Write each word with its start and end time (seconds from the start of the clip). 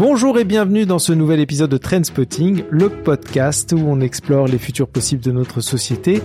Bonjour 0.00 0.38
et 0.38 0.44
bienvenue 0.44 0.86
dans 0.86 0.98
ce 0.98 1.12
nouvel 1.12 1.40
épisode 1.40 1.68
de 1.68 1.76
Trendspotting, 1.76 2.64
le 2.70 2.88
podcast 2.88 3.74
où 3.76 3.82
on 3.86 4.00
explore 4.00 4.46
les 4.46 4.56
futurs 4.56 4.88
possibles 4.88 5.22
de 5.22 5.30
notre 5.30 5.60
société. 5.60 6.22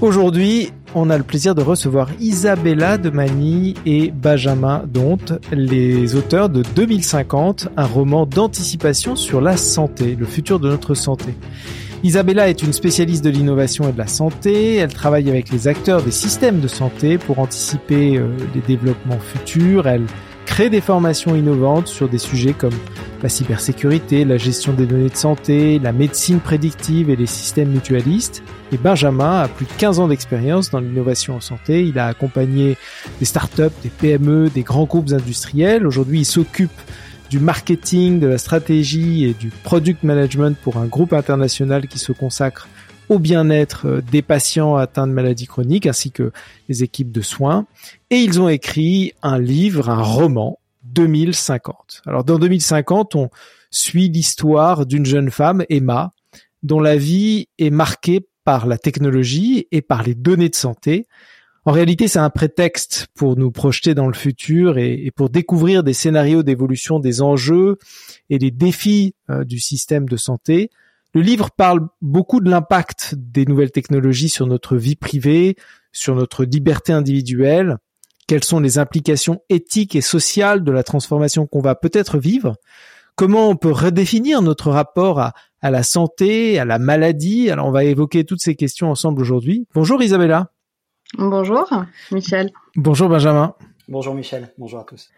Aujourd'hui, 0.00 0.72
on 0.94 1.10
a 1.10 1.18
le 1.18 1.24
plaisir 1.24 1.54
de 1.54 1.60
recevoir 1.60 2.08
Isabella 2.20 2.96
de 2.96 3.10
Mani 3.10 3.74
et 3.84 4.10
Benjamin 4.10 4.82
Donte, 4.86 5.34
les 5.52 6.16
auteurs 6.16 6.48
de 6.48 6.62
2050, 6.74 7.68
un 7.76 7.84
roman 7.84 8.24
d'anticipation 8.24 9.14
sur 9.14 9.42
la 9.42 9.58
santé, 9.58 10.16
le 10.18 10.24
futur 10.24 10.58
de 10.58 10.70
notre 10.70 10.94
santé. 10.94 11.34
Isabella 12.04 12.48
est 12.48 12.62
une 12.62 12.72
spécialiste 12.72 13.24
de 13.24 13.28
l'innovation 13.28 13.90
et 13.90 13.92
de 13.92 13.98
la 13.98 14.06
santé. 14.06 14.76
Elle 14.76 14.94
travaille 14.94 15.28
avec 15.28 15.50
les 15.50 15.68
acteurs 15.68 16.02
des 16.02 16.12
systèmes 16.12 16.60
de 16.60 16.68
santé 16.68 17.18
pour 17.18 17.40
anticiper 17.40 18.16
euh, 18.16 18.28
les 18.54 18.62
développements 18.62 19.18
futurs. 19.18 19.86
Crée 20.48 20.70
des 20.70 20.80
formations 20.80 21.36
innovantes 21.36 21.88
sur 21.88 22.08
des 22.08 22.16
sujets 22.16 22.54
comme 22.54 22.74
la 23.22 23.28
cybersécurité, 23.28 24.24
la 24.24 24.38
gestion 24.38 24.72
des 24.72 24.86
données 24.86 25.10
de 25.10 25.16
santé, 25.16 25.78
la 25.78 25.92
médecine 25.92 26.40
prédictive 26.40 27.10
et 27.10 27.16
les 27.16 27.26
systèmes 27.26 27.68
mutualistes. 27.68 28.42
Et 28.72 28.78
Benjamin 28.78 29.42
a 29.42 29.48
plus 29.48 29.66
de 29.66 29.72
15 29.76 30.00
ans 30.00 30.08
d'expérience 30.08 30.70
dans 30.70 30.80
l'innovation 30.80 31.36
en 31.36 31.40
santé. 31.40 31.84
Il 31.84 31.98
a 31.98 32.06
accompagné 32.06 32.78
des 33.18 33.26
startups, 33.26 33.74
des 33.82 33.90
PME, 33.90 34.48
des 34.48 34.62
grands 34.62 34.86
groupes 34.86 35.12
industriels. 35.12 35.86
Aujourd'hui, 35.86 36.20
il 36.20 36.24
s'occupe 36.24 36.72
du 37.28 37.40
marketing, 37.40 38.18
de 38.18 38.26
la 38.26 38.38
stratégie 38.38 39.26
et 39.26 39.34
du 39.34 39.50
product 39.50 40.02
management 40.02 40.56
pour 40.56 40.78
un 40.78 40.86
groupe 40.86 41.12
international 41.12 41.86
qui 41.88 41.98
se 41.98 42.12
consacre 42.12 42.68
au 43.08 43.18
bien-être 43.18 43.86
euh, 43.86 44.00
des 44.00 44.22
patients 44.22 44.76
atteints 44.76 45.06
de 45.06 45.12
maladies 45.12 45.46
chroniques 45.46 45.86
ainsi 45.86 46.10
que 46.10 46.32
les 46.68 46.82
équipes 46.82 47.12
de 47.12 47.20
soins. 47.20 47.66
Et 48.10 48.18
ils 48.18 48.40
ont 48.40 48.48
écrit 48.48 49.12
un 49.22 49.38
livre, 49.38 49.90
un 49.90 50.02
roman, 50.02 50.58
2050. 50.94 52.02
Alors 52.06 52.24
dans 52.24 52.38
2050, 52.38 53.14
on 53.14 53.30
suit 53.70 54.08
l'histoire 54.08 54.86
d'une 54.86 55.06
jeune 55.06 55.30
femme, 55.30 55.64
Emma, 55.68 56.12
dont 56.62 56.80
la 56.80 56.96
vie 56.96 57.48
est 57.58 57.70
marquée 57.70 58.26
par 58.44 58.66
la 58.66 58.78
technologie 58.78 59.66
et 59.72 59.82
par 59.82 60.02
les 60.02 60.14
données 60.14 60.48
de 60.48 60.54
santé. 60.54 61.06
En 61.64 61.72
réalité, 61.72 62.08
c'est 62.08 62.18
un 62.18 62.30
prétexte 62.30 63.08
pour 63.14 63.36
nous 63.36 63.50
projeter 63.50 63.94
dans 63.94 64.06
le 64.06 64.14
futur 64.14 64.78
et, 64.78 65.10
pour 65.14 65.28
découvrir 65.28 65.84
des 65.84 65.92
scénarios 65.92 66.42
d'évolution 66.42 66.98
des 66.98 67.20
enjeux 67.20 67.76
et 68.30 68.38
des 68.38 68.50
défis 68.50 69.14
euh, 69.28 69.44
du 69.44 69.58
système 69.58 70.08
de 70.08 70.16
santé 70.16 70.70
le 71.14 71.20
livre 71.22 71.50
parle 71.50 71.88
beaucoup 72.02 72.40
de 72.40 72.50
l'impact 72.50 73.14
des 73.16 73.46
nouvelles 73.46 73.70
technologies 73.70 74.28
sur 74.28 74.46
notre 74.46 74.76
vie 74.76 74.96
privée, 74.96 75.56
sur 75.92 76.14
notre 76.14 76.44
liberté 76.44 76.92
individuelle, 76.92 77.78
quelles 78.26 78.44
sont 78.44 78.60
les 78.60 78.78
implications 78.78 79.40
éthiques 79.48 79.96
et 79.96 80.00
sociales 80.02 80.62
de 80.62 80.70
la 80.70 80.82
transformation 80.82 81.46
qu'on 81.46 81.62
va 81.62 81.74
peut-être 81.74 82.18
vivre, 82.18 82.56
comment 83.16 83.48
on 83.48 83.56
peut 83.56 83.72
redéfinir 83.72 84.42
notre 84.42 84.70
rapport 84.70 85.18
à, 85.18 85.32
la 85.62 85.82
santé, 85.82 86.58
à 86.58 86.64
la 86.64 86.78
maladie? 86.78 87.50
Alors 87.50 87.66
on 87.66 87.72
va 87.72 87.84
évoquer 87.84 88.24
toutes 88.24 88.42
ces 88.42 88.54
questions 88.54 88.90
ensemble 88.90 89.22
aujourd'hui. 89.22 89.66
Bonjour 89.74 90.02
Isabella. 90.02 90.52
Bonjour 91.16 91.66
Michel. 92.12 92.50
Bonjour 92.76 93.08
Benjamin. 93.08 93.54
Bonjour 93.88 94.14
Michel. 94.14 94.52
Bonjour 94.58 94.80
à 94.80 94.84
tous. 94.84 95.08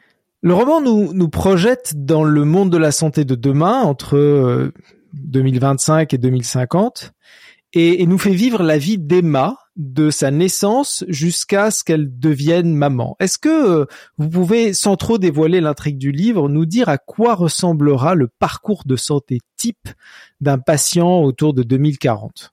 Le 0.42 0.54
roman 0.54 0.80
nous, 0.80 1.12
nous 1.12 1.28
projette 1.28 1.92
dans 1.96 2.22
le 2.22 2.44
monde 2.44 2.70
de 2.70 2.78
la 2.78 2.92
santé 2.92 3.24
de 3.24 3.34
demain 3.34 3.80
entre 3.80 4.16
euh, 4.16 4.72
2025 5.14 6.14
et 6.14 6.18
2050 6.18 7.12
et, 7.72 8.06
nous 8.06 8.18
fait 8.18 8.34
vivre 8.34 8.62
la 8.62 8.78
vie 8.78 8.98
d'Emma 8.98 9.56
de 9.76 10.10
sa 10.10 10.30
naissance 10.30 11.04
jusqu'à 11.08 11.70
ce 11.70 11.84
qu'elle 11.84 12.18
devienne 12.18 12.74
maman. 12.74 13.16
Est-ce 13.20 13.38
que 13.38 13.48
euh, 13.82 13.86
vous 14.18 14.28
pouvez, 14.28 14.72
sans 14.72 14.96
trop 14.96 15.18
dévoiler 15.18 15.60
l'intrigue 15.60 15.96
du 15.96 16.12
livre, 16.12 16.48
nous 16.48 16.66
dire 16.66 16.88
à 16.88 16.98
quoi 16.98 17.34
ressemblera 17.34 18.14
le 18.14 18.28
parcours 18.28 18.82
de 18.84 18.96
santé 18.96 19.38
type 19.56 19.88
d'un 20.40 20.58
patient 20.58 21.20
autour 21.20 21.54
de 21.54 21.62
2040 21.62 22.52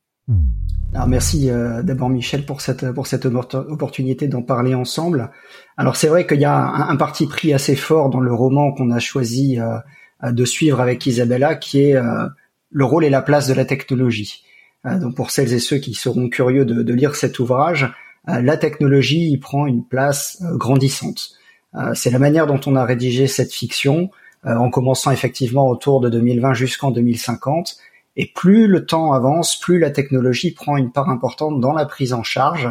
alors 0.94 1.08
merci 1.08 1.50
euh, 1.50 1.84
d'abord 1.84 2.10
Michel 2.10 2.46
pour 2.46 2.62
cette 2.62 2.92
pour 2.94 3.08
cette 3.08 3.26
opportunité 3.26 4.28
d'en 4.28 4.42
parler 4.42 4.74
ensemble. 4.74 5.32
Alors 5.76 5.98
c'est 5.98 6.08
vrai 6.08 6.26
qu'il 6.26 6.40
y 6.40 6.46
a 6.46 6.58
un, 6.58 6.96
parti 6.96 7.28
pris 7.28 7.54
assez 7.54 7.76
fort 7.76 8.10
dans 8.10 8.22
le 8.22 8.34
roman 8.34 8.72
qu'on 8.72 8.90
a 8.92 9.00
choisi 9.00 9.60
euh, 9.60 10.32
de 10.32 10.46
suivre 10.46 10.80
avec 10.80 11.06
Isabella, 11.06 11.56
qui 11.56 11.82
est 11.82 11.98
le 12.72 12.86
rôle 12.86 13.06
et 13.06 13.10
la 13.10 13.22
place 13.22 13.48
de 13.48 13.54
la 13.54 13.66
technologie. 13.66 14.44
Euh, 14.86 15.00
donc 15.00 15.16
pour 15.16 15.32
celles 15.32 15.54
et 15.54 15.60
ceux 15.60 15.78
qui 15.78 15.94
seront 15.94 16.30
curieux 16.30 16.66
de, 16.66 16.94
lire 16.94 17.16
cet 17.16 17.40
ouvrage, 17.40 17.92
euh, 18.30 18.42
la 18.42 18.58
technologie 18.58 19.32
y 19.32 19.38
prend 19.38 19.66
une 19.66 19.86
place 19.86 20.42
euh, 20.42 20.58
grandissante. 20.58 21.32
C'est 21.94 22.10
la 22.10 22.18
manière 22.18 22.48
dont 22.48 22.60
on 22.66 22.76
a 22.76 22.86
rédigé 22.86 23.28
cette 23.28 23.54
fiction, 23.54 24.10
en 24.44 24.72
commençant 24.72 25.12
effectivement 25.12 25.68
autour 25.68 26.02
de 26.02 26.10
2020 26.10 26.56
jusqu'en 26.56 26.90
2050. 26.90 27.78
Et 28.16 28.32
plus 28.34 28.66
le 28.66 28.88
temps 28.88 29.14
avance, 29.14 29.60
plus 29.60 29.78
la 29.78 29.92
technologie 29.92 30.52
prend 30.52 30.78
une 30.78 30.92
part 30.92 31.08
importante 31.08 31.60
dans 31.60 31.74
la 31.74 31.86
prise 31.86 32.14
en 32.14 32.24
charge 32.24 32.68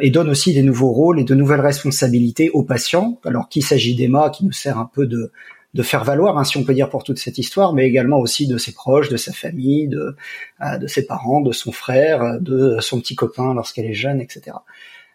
et 0.00 0.10
donne 0.10 0.28
aussi 0.28 0.52
des 0.52 0.64
nouveaux 0.64 0.90
rôles 0.90 1.20
et 1.20 1.24
de 1.24 1.36
nouvelles 1.36 1.60
responsabilités 1.60 2.50
aux 2.50 2.64
patients. 2.64 3.20
Alors 3.24 3.48
qu'il 3.48 3.64
s'agit 3.64 3.94
d'Emma, 3.94 4.30
qui 4.30 4.44
nous 4.44 4.50
sert 4.50 4.78
un 4.78 4.90
peu 4.92 5.06
de, 5.06 5.30
de 5.74 5.82
faire 5.82 6.04
valoir, 6.04 6.36
hein, 6.38 6.44
si 6.44 6.56
on 6.56 6.64
peut 6.64 6.74
dire, 6.74 6.88
pour 6.90 7.04
toute 7.04 7.18
cette 7.18 7.38
histoire, 7.38 7.72
mais 7.72 7.86
également 7.86 8.18
aussi 8.18 8.46
de 8.46 8.58
ses 8.58 8.72
proches, 8.72 9.08
de 9.08 9.16
sa 9.16 9.32
famille, 9.32 9.88
de, 9.88 10.16
euh, 10.62 10.78
de 10.78 10.86
ses 10.86 11.06
parents, 11.06 11.40
de 11.40 11.52
son 11.52 11.72
frère, 11.72 12.40
de 12.40 12.78
son 12.80 13.00
petit 13.00 13.14
copain 13.14 13.54
lorsqu'elle 13.54 13.86
est 13.86 13.94
jeune, 13.94 14.20
etc. 14.20 14.56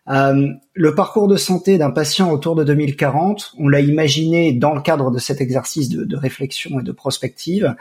Euh, 0.08 0.50
le 0.74 0.96
parcours 0.96 1.28
de 1.28 1.36
santé 1.36 1.78
d'un 1.78 1.90
patient 1.90 2.32
autour 2.32 2.56
de 2.56 2.64
2040, 2.64 3.54
on 3.58 3.68
l'a 3.68 3.82
imaginé 3.82 4.54
dans 4.54 4.76
le 4.76 4.82
cadre 4.82 5.12
de 5.12 5.20
cet 5.20 5.42
exercice 5.42 5.90
de, 5.90 6.04
de 6.06 6.16
réflexion 6.16 6.80
et 6.80 6.84
de 6.84 6.92
prospective, 6.92 7.76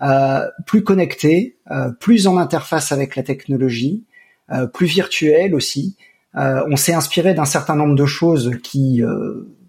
euh, 0.00 0.46
plus 0.64 0.84
connecté, 0.84 1.56
euh, 1.72 1.90
plus 1.90 2.28
en 2.28 2.36
interface 2.36 2.92
avec 2.92 3.16
la 3.16 3.24
technologie, 3.24 4.04
euh, 4.52 4.66
plus 4.66 4.86
virtuel 4.86 5.54
aussi. 5.54 5.96
on 6.34 6.76
s'est 6.76 6.94
inspiré 6.94 7.34
d'un 7.34 7.46
certain 7.46 7.74
nombre 7.74 7.96
de 7.96 8.06
choses 8.06 8.52
qui 8.62 9.02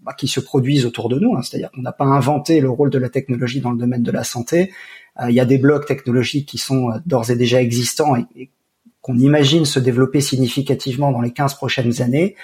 bah, 0.02 0.14
qui 0.16 0.28
se 0.28 0.40
produisent 0.40 0.86
autour 0.86 1.08
de 1.08 1.18
nous. 1.18 1.36
Hein. 1.36 1.42
C'est-à-dire 1.42 1.70
qu'on 1.70 1.82
n'a 1.82 1.92
pas 1.92 2.04
inventé 2.04 2.60
le 2.60 2.70
rôle 2.70 2.90
de 2.90 2.98
la 2.98 3.10
technologie 3.10 3.60
dans 3.60 3.70
le 3.70 3.78
domaine 3.78 4.02
de 4.02 4.10
la 4.10 4.24
santé. 4.24 4.72
Euh, 5.20 5.30
il 5.30 5.34
y 5.34 5.40
a 5.40 5.44
des 5.44 5.58
blocs 5.58 5.86
technologiques 5.86 6.48
qui 6.48 6.58
sont 6.58 6.90
euh, 6.90 6.98
d'ores 7.04 7.30
et 7.30 7.36
déjà 7.36 7.60
existants 7.60 8.16
et, 8.16 8.50
qu'on 9.02 9.16
imagine 9.16 9.64
se 9.64 9.80
développer 9.80 10.20
significativement 10.20 11.10
dans 11.10 11.22
les 11.22 11.32
15 11.32 11.54
prochaines 11.54 12.02
années. 12.02 12.36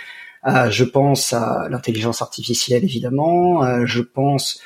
Euh, 0.46 0.70
je 0.70 0.84
pense 0.84 1.34
à 1.34 1.68
l'intelligence 1.70 2.22
artificielle 2.22 2.82
évidemment, 2.82 3.84
je 3.84 4.00
pense 4.00 4.60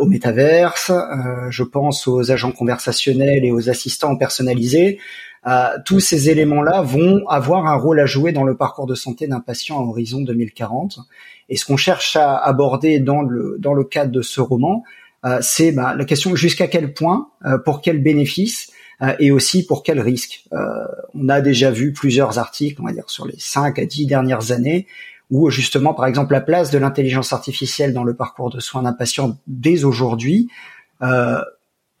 au 0.00 0.06
métaverse, 0.06 0.90
je 1.50 1.62
pense 1.62 2.08
aux 2.08 2.32
agents 2.32 2.50
conversationnels 2.50 3.44
et 3.44 3.52
aux 3.52 3.70
assistants 3.70 4.16
personnalisés. 4.16 4.98
Tous 5.84 6.00
ces 6.00 6.30
éléments-là 6.30 6.82
vont 6.82 7.26
avoir 7.28 7.66
un 7.66 7.74
rôle 7.74 8.00
à 8.00 8.06
jouer 8.06 8.32
dans 8.32 8.44
le 8.44 8.56
parcours 8.56 8.86
de 8.86 8.94
santé 8.94 9.26
d'un 9.26 9.40
patient 9.40 9.78
à 9.78 9.82
horizon 9.82 10.22
2040. 10.22 11.00
Et 11.48 11.56
ce 11.56 11.64
qu'on 11.66 11.76
cherche 11.76 12.16
à 12.16 12.36
aborder 12.36 12.98
dans 13.00 13.22
le 13.22 13.56
dans 13.58 13.74
le 13.74 13.84
cadre 13.84 14.10
de 14.10 14.22
ce 14.22 14.40
roman, 14.40 14.82
euh, 15.24 15.38
c'est 15.40 15.72
bah, 15.72 15.94
la 15.96 16.04
question 16.04 16.36
jusqu'à 16.36 16.68
quel 16.68 16.92
point, 16.92 17.28
euh, 17.44 17.58
pour 17.58 17.80
quel 17.80 18.02
bénéfice 18.02 18.70
euh, 19.02 19.14
et 19.18 19.30
aussi 19.30 19.66
pour 19.66 19.82
quel 19.82 20.00
risque. 20.00 20.44
on 21.14 21.28
a 21.28 21.40
déjà 21.40 21.70
vu 21.70 21.92
plusieurs 21.92 22.38
articles, 22.38 22.80
on 22.80 22.86
va 22.86 22.92
dire 22.92 23.08
sur 23.10 23.26
les 23.26 23.34
5 23.38 23.78
à 23.78 23.86
10 23.86 24.06
dernières 24.06 24.52
années, 24.52 24.86
où 25.30 25.50
justement, 25.50 25.94
par 25.94 26.06
exemple, 26.06 26.32
la 26.32 26.40
place 26.40 26.70
de 26.70 26.78
l'intelligence 26.78 27.32
artificielle 27.32 27.92
dans 27.92 28.04
le 28.04 28.14
parcours 28.14 28.50
de 28.50 28.60
soins 28.60 28.82
d'un 28.82 28.92
patient 28.92 29.38
dès 29.46 29.84
aujourd'hui 29.84 30.48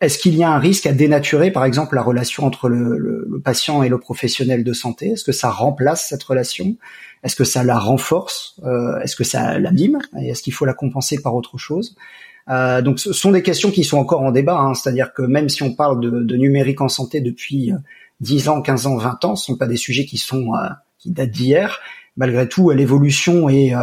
est-ce 0.04 0.18
qu'il 0.18 0.36
y 0.36 0.44
a 0.44 0.50
un 0.50 0.58
risque 0.58 0.86
à 0.86 0.92
dénaturer, 0.92 1.50
par 1.50 1.64
exemple, 1.64 1.94
la 1.94 2.02
relation 2.02 2.44
entre 2.44 2.68
le, 2.68 3.40
patient 3.44 3.82
et 3.82 3.88
le 3.88 3.98
professionnel 3.98 4.64
de 4.64 4.72
santé? 4.72 5.10
Est-ce 5.10 5.24
que 5.24 5.32
ça 5.32 5.50
remplace 5.50 6.08
cette 6.08 6.22
relation? 6.22 6.76
Est-ce 7.22 7.36
que 7.36 7.44
ça 7.44 7.64
la 7.64 7.78
renforce? 7.78 8.60
Euh, 8.64 9.00
Est-ce 9.00 9.16
que 9.16 9.24
ça 9.24 9.58
l'abîme? 9.58 9.98
Et 10.20 10.28
est-ce 10.28 10.42
qu'il 10.42 10.52
faut 10.52 10.64
la 10.64 10.74
compenser 10.74 11.20
par 11.20 11.34
autre 11.34 11.58
chose? 11.58 11.96
Euh, 12.50 12.82
Donc, 12.82 13.00
ce 13.00 13.12
sont 13.12 13.32
des 13.32 13.42
questions 13.42 13.70
qui 13.70 13.84
sont 13.84 13.98
encore 13.98 14.22
en 14.22 14.30
débat. 14.30 14.58
Hein. 14.58 14.74
C'est-à-dire 14.74 15.12
que 15.12 15.22
même 15.22 15.48
si 15.48 15.62
on 15.62 15.74
parle 15.74 16.00
de, 16.00 16.36
numérique 16.36 16.80
en 16.80 16.88
santé 16.88 17.20
depuis 17.20 17.72
10 18.20 18.48
euh, 18.48 18.52
ans, 18.52 18.62
15 18.62 18.86
ans, 18.86 18.96
20 18.96 19.24
ans, 19.24 19.36
ce 19.36 19.46
sont 19.46 19.56
pas 19.56 19.66
des 19.66 19.76
sujets 19.76 20.04
qui 20.04 20.18
sont 20.18 20.52
qui 20.98 21.10
datent 21.10 21.30
d'hier. 21.30 21.80
Malgré 22.16 22.48
tout, 22.48 22.70
l'évolution 22.70 23.48
est 23.48 23.74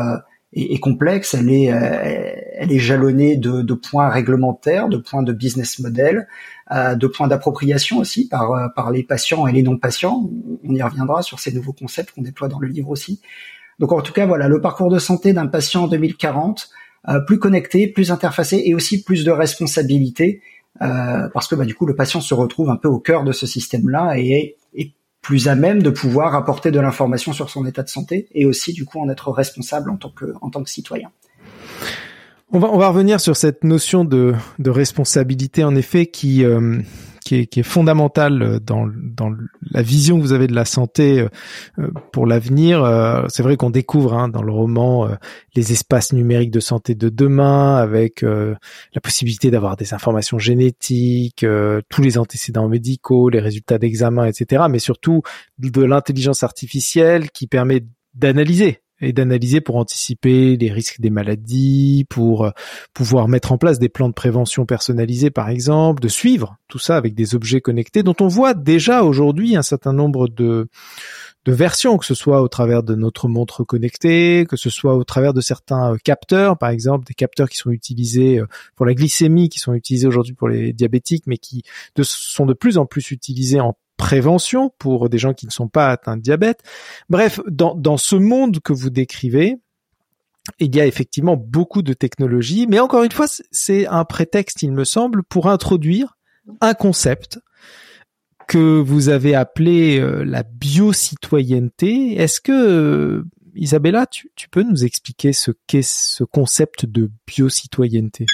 est, 0.54 0.80
complexe, 0.80 1.34
elle 1.34 1.50
est, 1.50 1.72
euh, 1.72 2.34
elle 2.56 2.72
est 2.72 2.80
jalonnée 2.80 3.38
de, 3.38 3.62
de, 3.62 3.74
points 3.74 4.10
réglementaires, 4.10 4.90
de 4.90 4.98
points 4.98 5.24
de 5.24 5.32
business 5.32 5.80
model, 5.80 6.28
euh, 6.72 6.96
de 6.96 7.08
points 7.08 7.28
d'appropriation 7.28 8.00
aussi 8.00 8.28
par, 8.28 8.52
euh, 8.52 8.68
par 8.76 8.92
les 8.92 9.04
patients 9.04 9.48
et 9.48 9.54
les 9.54 9.64
non-patients. 9.64 10.30
On 10.64 10.76
y 10.76 10.82
reviendra 10.82 11.22
sur 11.22 11.40
ces 11.40 11.54
nouveaux 11.54 11.74
concepts 11.74 12.14
qu'on 12.14 12.22
déploie 12.22 12.50
dans 12.50 12.60
le 12.60 12.68
livre 12.68 12.90
aussi. 12.90 13.22
Donc 13.80 13.94
en 13.94 14.02
tout 14.02 14.14
cas, 14.14 14.26
voilà, 14.26 14.48
le 14.48 14.60
parcours 14.60 14.90
de 14.90 15.00
santé 15.00 15.34
d'un 15.34 15.48
patient 15.48 15.84
en 15.84 15.88
2040, 15.88 16.70
plus 17.26 17.40
connecté, 17.40 17.88
plus 17.88 18.12
interfacé 18.12 18.62
et 18.64 18.76
aussi 18.76 19.04
plus 19.04 19.26
de 19.26 19.32
responsabilité, 19.32 20.42
parce 20.78 21.48
que 21.48 21.56
bah, 21.56 21.66
du 21.66 21.74
coup, 21.74 21.88
le 21.88 21.96
patient 21.96 22.22
se 22.22 22.36
retrouve 22.36 22.70
un 22.70 22.76
peu 22.76 22.88
au 22.88 23.00
cœur 23.00 23.24
de 23.24 23.32
ce 23.32 23.48
système-là 23.48 24.20
et 24.20 24.56
est 24.76 24.94
plus 25.22 25.48
à 25.48 25.56
même 25.56 25.84
de 25.84 25.90
pouvoir 25.90 26.36
apporter 26.36 26.72
de 26.72 26.80
l'information 26.80 27.34
sur 27.34 27.50
son 27.50 27.66
état 27.66 27.84
de 27.84 27.90
santé 27.90 28.28
et 28.34 28.46
aussi 28.46 28.74
du 28.74 28.86
coup 28.86 29.00
en 29.00 29.10
être 29.10 29.32
responsable 29.32 29.92
en 29.92 29.98
tant 29.98 30.64
que 30.64 30.70
citoyen. 30.70 31.10
On 32.54 32.60
va, 32.60 32.70
on 32.70 32.78
va 32.78 32.90
revenir 32.90 33.22
sur 33.22 33.38
cette 33.38 33.64
notion 33.64 34.04
de, 34.04 34.34
de 34.60 34.70
responsabilité, 34.70 35.64
en 35.64 35.74
effet, 35.74 36.08
qui, 36.08 36.44
euh, 36.44 36.80
qui, 37.24 37.36
est, 37.36 37.46
qui 37.46 37.64
fondamentale 37.64 38.60
dans, 38.60 38.88
la 39.70 39.82
vision 39.82 40.18
que 40.18 40.22
vous 40.24 40.34
avez 40.34 40.48
de 40.48 40.56
la 40.56 40.66
santé 40.66 41.28
euh, 41.80 41.88
pour 42.12 42.26
l'avenir. 42.26 42.84
Euh, 42.84 43.24
c'est 43.30 43.44
vrai 43.44 43.58
qu'on 43.58 43.70
découvre 43.70 44.14
hein, 44.14 44.28
dans 44.28 44.42
le 44.42 44.52
roman 44.52 45.10
les 45.56 45.72
espaces 45.72 46.14
numériques 46.14 46.52
de 46.52 46.60
santé 46.60 46.96
de 46.96 47.10
demain, 47.10 47.76
avec 47.76 48.22
la 48.22 49.02
possibilité 49.02 49.52
d'avoir 49.52 49.76
des 49.78 49.94
informations 49.94 50.40
génétiques, 50.40 51.46
tous 51.90 52.02
les 52.02 52.18
antécédents 52.18 52.68
médicaux, 52.68 53.30
les 53.30 53.40
résultats 53.40 53.78
d'examen, 53.78 54.26
etc. 54.26 54.64
Mais 54.70 54.80
surtout 54.80 55.22
de 55.60 55.84
l'intelligence 55.84 56.44
artificielle 56.44 57.32
qui 57.32 57.48
permet 57.48 57.84
d'analyser 58.14 58.82
et 59.02 59.14
d'analyser 59.14 59.62
pour 59.62 59.78
anticiper 59.78 60.58
les 60.58 60.72
risques 60.72 61.00
des 61.00 61.10
maladies, 61.10 62.06
pour 62.10 62.46
euh, 62.46 62.52
pouvoir 62.94 63.28
mettre 63.28 63.52
en 63.52 63.58
place 63.58 63.80
des 63.80 63.90
plans 63.90 64.10
de 64.10 64.14
prévention 64.14 64.66
personnalisés 64.66 65.32
par 65.32 65.50
exemple, 65.50 66.02
de 66.02 66.08
suivre 66.08 66.58
tout 66.68 66.80
ça 66.80 66.98
avec 66.98 67.14
des 67.14 67.36
objets 67.36 67.62
connectés 67.62 68.04
dont 68.04 68.16
on 68.22 68.28
voit 68.28 68.54
déjà 68.54 69.04
aujourd'hui 69.04 69.56
un 69.56 69.62
certain 69.62 69.94
nombre 69.94 70.28
de 70.28 70.68
de 71.46 71.52
versions, 71.52 71.98
que 71.98 72.06
ce 72.06 72.14
soit 72.14 72.42
au 72.42 72.48
travers 72.48 72.84
de 72.84 72.94
notre 72.94 73.28
montre 73.28 73.64
connectée, 73.64 74.46
que 74.48 74.58
ce 74.58 74.70
soit 74.70 74.96
au 74.96 75.04
travers 75.04 75.34
de 75.34 75.42
certains 75.42 75.94
euh, 75.94 75.98
capteurs, 76.04 76.58
par 76.58 76.70
exemple 76.70 77.06
des 77.06 77.16
capteurs 77.16 77.50
qui 77.50 77.58
sont 77.58 77.72
utilisés 77.72 78.40
euh, 78.40 78.48
pour 78.76 78.86
la 78.86 78.94
glycémie, 78.94 79.50
qui 79.50 79.60
sont 79.60 79.74
utilisés 79.74 80.08
aujourd'hui 80.08 80.34
pour 80.34 80.50
les 80.50 80.72
diabétiques, 80.72 81.24
mais 81.26 81.38
qui 81.38 81.64
sont 82.04 82.46
de 82.46 82.54
plus 82.54 82.78
en 82.78 82.86
plus 82.86 83.12
utilisés 83.12 83.60
en 83.60 83.76
prévention 84.02 84.74
pour 84.80 85.10
des 85.10 85.20
gens 85.20 85.36
qui 85.36 85.46
ne 85.46 85.52
sont 85.52 85.68
pas 85.68 85.92
atteints 85.92 86.18
de 86.18 86.24
diabète. 86.24 86.64
Bref, 87.08 87.40
dans, 87.48 87.76
dans 87.76 87.98
ce 87.98 88.16
monde 88.16 88.60
que 88.60 88.74
vous 88.74 88.90
décrivez, 88.90 89.58
il 90.60 90.76
y 90.76 90.82
a 90.82 90.88
effectivement 90.88 91.38
beaucoup 91.38 91.84
de 91.84 91.94
technologies, 91.94 92.66
mais 92.68 92.80
encore 92.80 93.04
une 93.04 93.12
fois, 93.12 93.28
c'est 93.52 93.86
un 93.86 94.04
prétexte, 94.04 94.64
il 94.64 94.72
me 94.72 94.86
semble, 94.86 95.22
pour 95.22 95.48
introduire 95.48 96.18
un 96.62 96.74
concept 96.74 97.40
que 98.48 98.82
vous 98.82 99.10
avez 99.10 99.36
appelé 99.36 100.00
euh, 100.00 100.24
la 100.24 100.42
biocitoyenneté. 100.42 102.16
Est-ce 102.20 102.42
que, 102.42 102.52
euh, 102.52 103.24
Isabella, 103.54 104.08
tu, 104.08 104.32
tu, 104.36 104.50
peux 104.50 104.64
nous 104.64 104.84
expliquer 104.84 105.32
ce 105.32 105.52
qu'est 105.68 105.88
ce 105.88 106.24
concept 106.24 106.88
de 106.88 107.12
biocitoyenneté? 107.28 108.26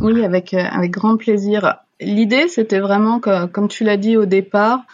Oui, 0.00 0.24
avec, 0.24 0.54
euh, 0.54 0.64
avec 0.64 0.90
grand 0.90 1.16
plaisir. 1.16 1.76
L'idée, 2.04 2.48
c'était 2.48 2.80
vraiment, 2.80 3.20
comme 3.20 3.68
tu 3.68 3.84
l'as 3.84 3.96
dit 3.96 4.16
au 4.16 4.26
départ, 4.26 4.84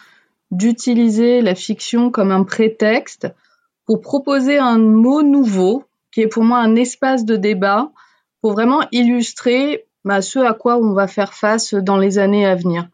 d'utiliser 0.51 1.41
la 1.41 1.55
fiction 1.55 2.11
comme 2.11 2.31
un 2.31 2.43
prétexte 2.43 3.27
pour 3.85 4.01
proposer 4.01 4.57
un 4.57 4.77
mot 4.77 5.23
nouveau, 5.23 5.83
qui 6.11 6.21
est 6.21 6.27
pour 6.27 6.43
moi 6.43 6.59
un 6.59 6.75
espace 6.75 7.25
de 7.25 7.35
débat, 7.35 7.91
pour 8.41 8.53
vraiment 8.53 8.81
illustrer 8.91 9.85
bah, 10.05 10.21
ce 10.21 10.39
à 10.39 10.53
quoi 10.53 10.77
on 10.77 10.93
va 10.93 11.07
faire 11.07 11.33
face 11.33 11.73
dans 11.73 11.97
les 11.97 12.19
années 12.19 12.45
à 12.45 12.55
venir. 12.55 12.87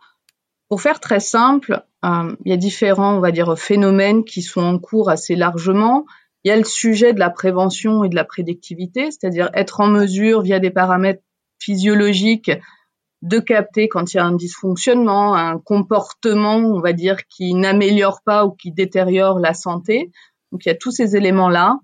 Pour 0.69 0.81
faire 0.81 0.99
très 0.99 1.19
simple, 1.19 1.83
euh, 2.03 2.35
il 2.43 2.49
y 2.49 2.53
a 2.53 2.57
différents, 2.57 3.15
on 3.15 3.19
va 3.19 3.31
dire, 3.31 3.57
phénomènes 3.57 4.23
qui 4.23 4.41
sont 4.41 4.61
en 4.61 4.79
cours 4.79 5.09
assez 5.09 5.35
largement. 5.35 6.05
Il 6.43 6.49
y 6.49 6.51
a 6.51 6.57
le 6.57 6.63
sujet 6.63 7.13
de 7.13 7.19
la 7.19 7.29
prévention 7.29 8.03
et 8.03 8.09
de 8.09 8.15
la 8.15 8.25
prédictivité, 8.25 9.11
c'est-à-dire 9.11 9.49
être 9.53 9.79
en 9.79 9.87
mesure, 9.87 10.41
via 10.41 10.59
des 10.59 10.71
paramètres 10.71 11.23
physiologiques, 11.59 12.51
de 13.25 13.39
capter 13.39 13.87
quand 13.89 14.13
il 14.13 14.17
y 14.17 14.19
a 14.19 14.25
un 14.25 14.35
dysfonctionnement, 14.35 15.33
un 15.33 15.57
comportement, 15.57 16.57
on 16.57 16.79
va 16.79 16.93
dire, 16.93 17.25
qui 17.27 17.55
n'améliore 17.55 18.21
pas 18.23 18.45
ou 18.45 18.51
qui 18.51 18.71
détériore 18.71 19.39
la 19.39 19.55
santé. 19.55 20.11
Donc 20.51 20.65
il 20.65 20.69
y 20.69 20.71
a 20.71 20.75
tous 20.75 20.91
ces 20.91 21.15
éléments-là. 21.15 21.79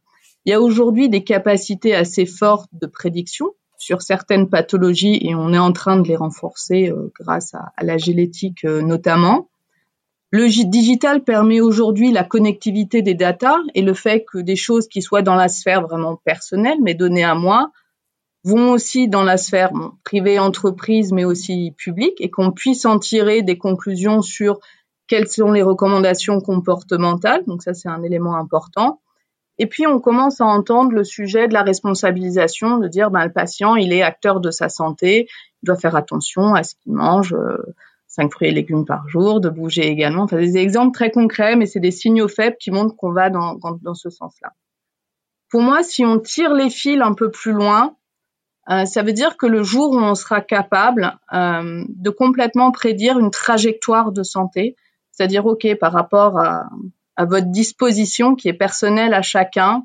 Il 0.46 0.52
y 0.52 0.54
a 0.54 0.62
aujourd'hui 0.62 1.10
des 1.10 1.24
capacités 1.24 1.96
assez 1.96 2.28
fortes 2.28 2.70
de 2.74 2.86
prédiction 2.86 3.48
sur 3.78 4.04
certaines 4.04 4.50
pathologies 4.50 5.18
et 5.22 5.34
on 5.34 5.52
est 5.52 5.58
en 5.58 5.72
train 5.72 6.00
de 6.00 6.08
les 6.08 6.16
renforcer 6.16 6.92
euh, 6.92 7.12
grâce 7.20 7.56
à, 7.56 7.72
la 7.82 7.98
génétique 7.98 8.64
euh, 8.64 8.84
notamment. 8.84 9.50
Le 10.30 10.48
digital 10.48 11.24
permet 11.24 11.60
aujourd'hui 11.60 12.12
la 12.12 12.24
connectivité 12.24 13.02
des 13.02 13.16
datas 13.16 13.58
et 13.74 13.82
le 13.82 13.96
fait 13.96 14.24
que 14.32 14.38
des 14.38 14.56
choses 14.56 14.88
qui 14.88 15.02
soient 15.02 15.24
dans 15.24 15.36
la 15.36 15.48
sphère 15.48 15.82
vraiment 15.82 16.16
personnelle, 16.24 16.78
mais 16.82 16.94
données 16.94 17.24
à 17.24 17.34
moi, 17.34 17.72
vont 18.44 18.72
aussi 18.72 19.08
dans 19.08 19.24
la 19.24 19.38
sphère 19.38 19.72
privée, 20.04 20.40
entreprise, 20.40 21.12
mais 21.12 21.26
aussi 21.26 21.74
publique, 21.78 22.20
et 22.20 22.30
qu'on 22.30 22.52
puisse 22.52 22.86
en 22.86 22.98
tirer 22.98 23.44
des 23.44 23.58
conclusions 23.58 24.22
sur 24.22 24.60
quelles 25.08 25.28
sont 25.28 25.52
les 25.52 25.62
recommandations 25.62 26.40
comportementales. 26.40 27.44
Donc 27.46 27.62
ça, 27.62 27.74
c'est 27.74 27.90
un 27.90 28.02
élément 28.02 28.36
important. 28.36 29.02
Et 29.58 29.68
puis, 29.68 29.86
on 29.86 30.00
commence 30.00 30.42
à 30.42 30.46
entendre 30.46 30.92
le 30.92 31.04
sujet 31.04 31.48
de 31.48 31.54
la 31.54 31.62
responsabilisation, 31.62 32.78
de 32.80 32.88
dire, 32.88 33.12
ben, 33.12 33.26
le 33.26 33.32
patient, 33.32 33.76
il 33.76 33.94
est 33.94 34.02
acteur 34.02 34.40
de 34.40 34.50
sa 34.50 34.70
santé, 34.70 35.28
il 35.62 35.66
doit 35.68 35.76
faire 35.76 35.96
attention 35.96 36.56
à 36.56 36.64
ce 36.64 36.74
qu'il 36.76 36.94
mange, 36.94 37.34
euh, 37.34 37.58
cinq 38.08 38.32
fruits 38.32 38.48
et 38.48 38.52
légumes 38.52 38.86
par 38.86 39.08
jour, 39.08 39.40
de 39.40 39.50
bouger 39.50 39.86
également. 39.86 40.24
Enfin, 40.24 40.38
des 40.38 40.58
exemples 40.58 40.94
très 40.94 41.12
concrets, 41.12 41.56
mais 41.56 41.68
c'est 41.68 41.80
des 41.80 41.92
signaux 41.92 42.28
faibles 42.28 42.56
qui 42.60 42.72
montrent 42.72 42.96
qu'on 42.96 43.12
va 43.12 43.30
dans, 43.30 43.56
dans, 43.56 43.78
dans 43.82 43.94
ce 43.94 44.10
sens-là. 44.10 44.52
Pour 45.50 45.62
moi, 45.62 45.84
si 45.84 46.06
on 46.06 46.18
tire 46.18 46.54
les 46.54 46.70
fils 46.70 47.02
un 47.02 47.14
peu 47.14 47.30
plus 47.30 47.52
loin, 47.52 47.96
euh, 48.70 48.86
ça 48.86 49.02
veut 49.02 49.14
dire 49.14 49.38
que 49.38 49.48
le 49.48 49.64
jour 49.64 49.92
où 49.92 49.98
on 49.98 50.16
sera 50.16 50.42
capable 50.42 51.18
euh, 51.34 51.84
de 51.90 52.10
complètement 52.10 52.72
prédire 52.72 53.18
une 53.18 53.32
trajectoire 53.32 54.12
de 54.12 54.24
santé, 54.24 54.76
c'est-à-dire, 55.12 55.46
OK, 55.46 55.68
par 55.80 55.94
rapport 55.94 56.40
à, 56.40 56.70
votre 57.20 57.52
disposition 57.52 58.34
qui 58.34 58.48
est 58.48 58.54
personnelle 58.54 59.14
à 59.14 59.22
chacun, 59.22 59.84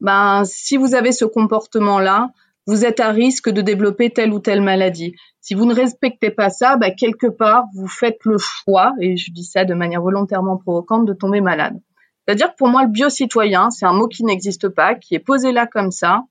ben, 0.00 0.42
si 0.46 0.78
vous 0.78 0.94
avez 0.94 1.12
ce 1.12 1.26
comportement-là, 1.26 2.30
vous 2.66 2.86
êtes 2.86 2.98
à 2.98 3.10
risque 3.10 3.50
de 3.50 3.60
développer 3.60 4.08
telle 4.08 4.32
ou 4.32 4.38
telle 4.38 4.62
maladie. 4.62 5.14
Si 5.40 5.54
vous 5.54 5.66
ne 5.66 5.74
respectez 5.74 6.30
pas 6.30 6.48
ça, 6.48 6.76
ben, 6.76 6.94
quelque 6.94 7.26
part, 7.26 7.64
vous 7.74 7.88
faites 7.88 8.20
le 8.24 8.38
choix, 8.38 8.94
et 9.00 9.18
je 9.18 9.32
dis 9.32 9.44
ça 9.44 9.66
de 9.66 9.74
manière 9.74 10.00
volontairement 10.00 10.56
provocante, 10.56 11.04
de 11.04 11.12
tomber 11.12 11.42
malade. 11.42 11.78
C'est-à-dire, 12.24 12.54
pour 12.54 12.68
moi, 12.68 12.84
le 12.84 12.88
biocitoyen, 12.88 13.68
c'est 13.70 13.84
un 13.84 13.92
mot 13.92 14.06
qui 14.06 14.24
n'existe 14.24 14.68
pas, 14.68 14.94
qui 14.94 15.14
est 15.14 15.18
posé 15.18 15.52
là 15.52 15.66
comme 15.66 15.90
ça, 15.90 16.22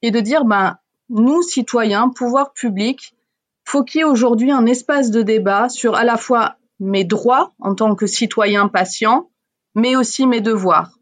et 0.00 0.10
de 0.10 0.20
dire, 0.20 0.46
ben, 0.46 0.78
nous, 1.08 1.42
citoyens, 1.42 2.08
pouvoir 2.08 2.52
public, 2.52 3.14
faut 3.64 3.84
qu'il 3.84 4.00
y 4.00 4.02
ait 4.02 4.04
aujourd'hui 4.04 4.50
un 4.50 4.66
espace 4.66 5.10
de 5.10 5.22
débat 5.22 5.68
sur 5.68 5.94
à 5.94 6.04
la 6.04 6.16
fois 6.16 6.56
mes 6.78 7.04
droits 7.04 7.52
en 7.60 7.74
tant 7.74 7.94
que 7.94 8.06
citoyen 8.06 8.68
patient, 8.68 9.30
mais 9.74 9.96
aussi 9.96 10.26
mes 10.26 10.40
devoirs. 10.40 10.98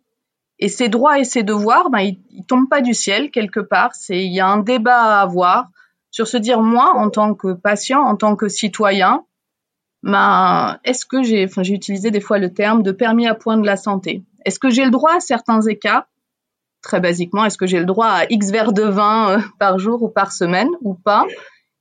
Et 0.58 0.68
ces 0.68 0.88
droits 0.88 1.18
et 1.18 1.24
ces 1.24 1.42
devoirs, 1.42 1.90
ben, 1.90 2.00
ils, 2.00 2.20
ils 2.30 2.46
tombent 2.46 2.68
pas 2.68 2.80
du 2.80 2.94
ciel 2.94 3.30
quelque 3.30 3.60
part. 3.60 3.94
C'est 3.94 4.24
il 4.24 4.32
y 4.32 4.40
a 4.40 4.46
un 4.46 4.58
débat 4.58 5.18
à 5.18 5.20
avoir 5.20 5.68
sur 6.10 6.28
se 6.28 6.36
dire 6.36 6.60
moi 6.60 6.92
en 6.94 7.10
tant 7.10 7.34
que 7.34 7.54
patient, 7.54 8.00
en 8.00 8.16
tant 8.16 8.36
que 8.36 8.48
citoyen, 8.48 9.24
ben, 10.04 10.78
est-ce 10.84 11.06
que 11.06 11.22
j'ai, 11.22 11.44
enfin 11.46 11.62
j'ai 11.62 11.74
utilisé 11.74 12.10
des 12.10 12.20
fois 12.20 12.38
le 12.38 12.52
terme 12.52 12.82
de 12.82 12.92
permis 12.92 13.26
à 13.26 13.34
point 13.34 13.56
de 13.56 13.66
la 13.66 13.76
santé. 13.76 14.22
Est-ce 14.44 14.58
que 14.58 14.70
j'ai 14.70 14.84
le 14.84 14.90
droit 14.90 15.14
à 15.14 15.20
certains 15.20 15.62
écarts 15.62 16.06
très 16.84 17.00
basiquement, 17.00 17.44
est-ce 17.44 17.58
que 17.58 17.66
j'ai 17.66 17.80
le 17.80 17.86
droit 17.86 18.06
à 18.06 18.24
X 18.30 18.50
verres 18.50 18.72
de 18.72 18.84
vin 18.84 19.30
euh, 19.30 19.38
par 19.58 19.78
jour 19.80 20.02
ou 20.02 20.08
par 20.08 20.30
semaine 20.30 20.68
ou 20.82 20.94
pas 20.94 21.24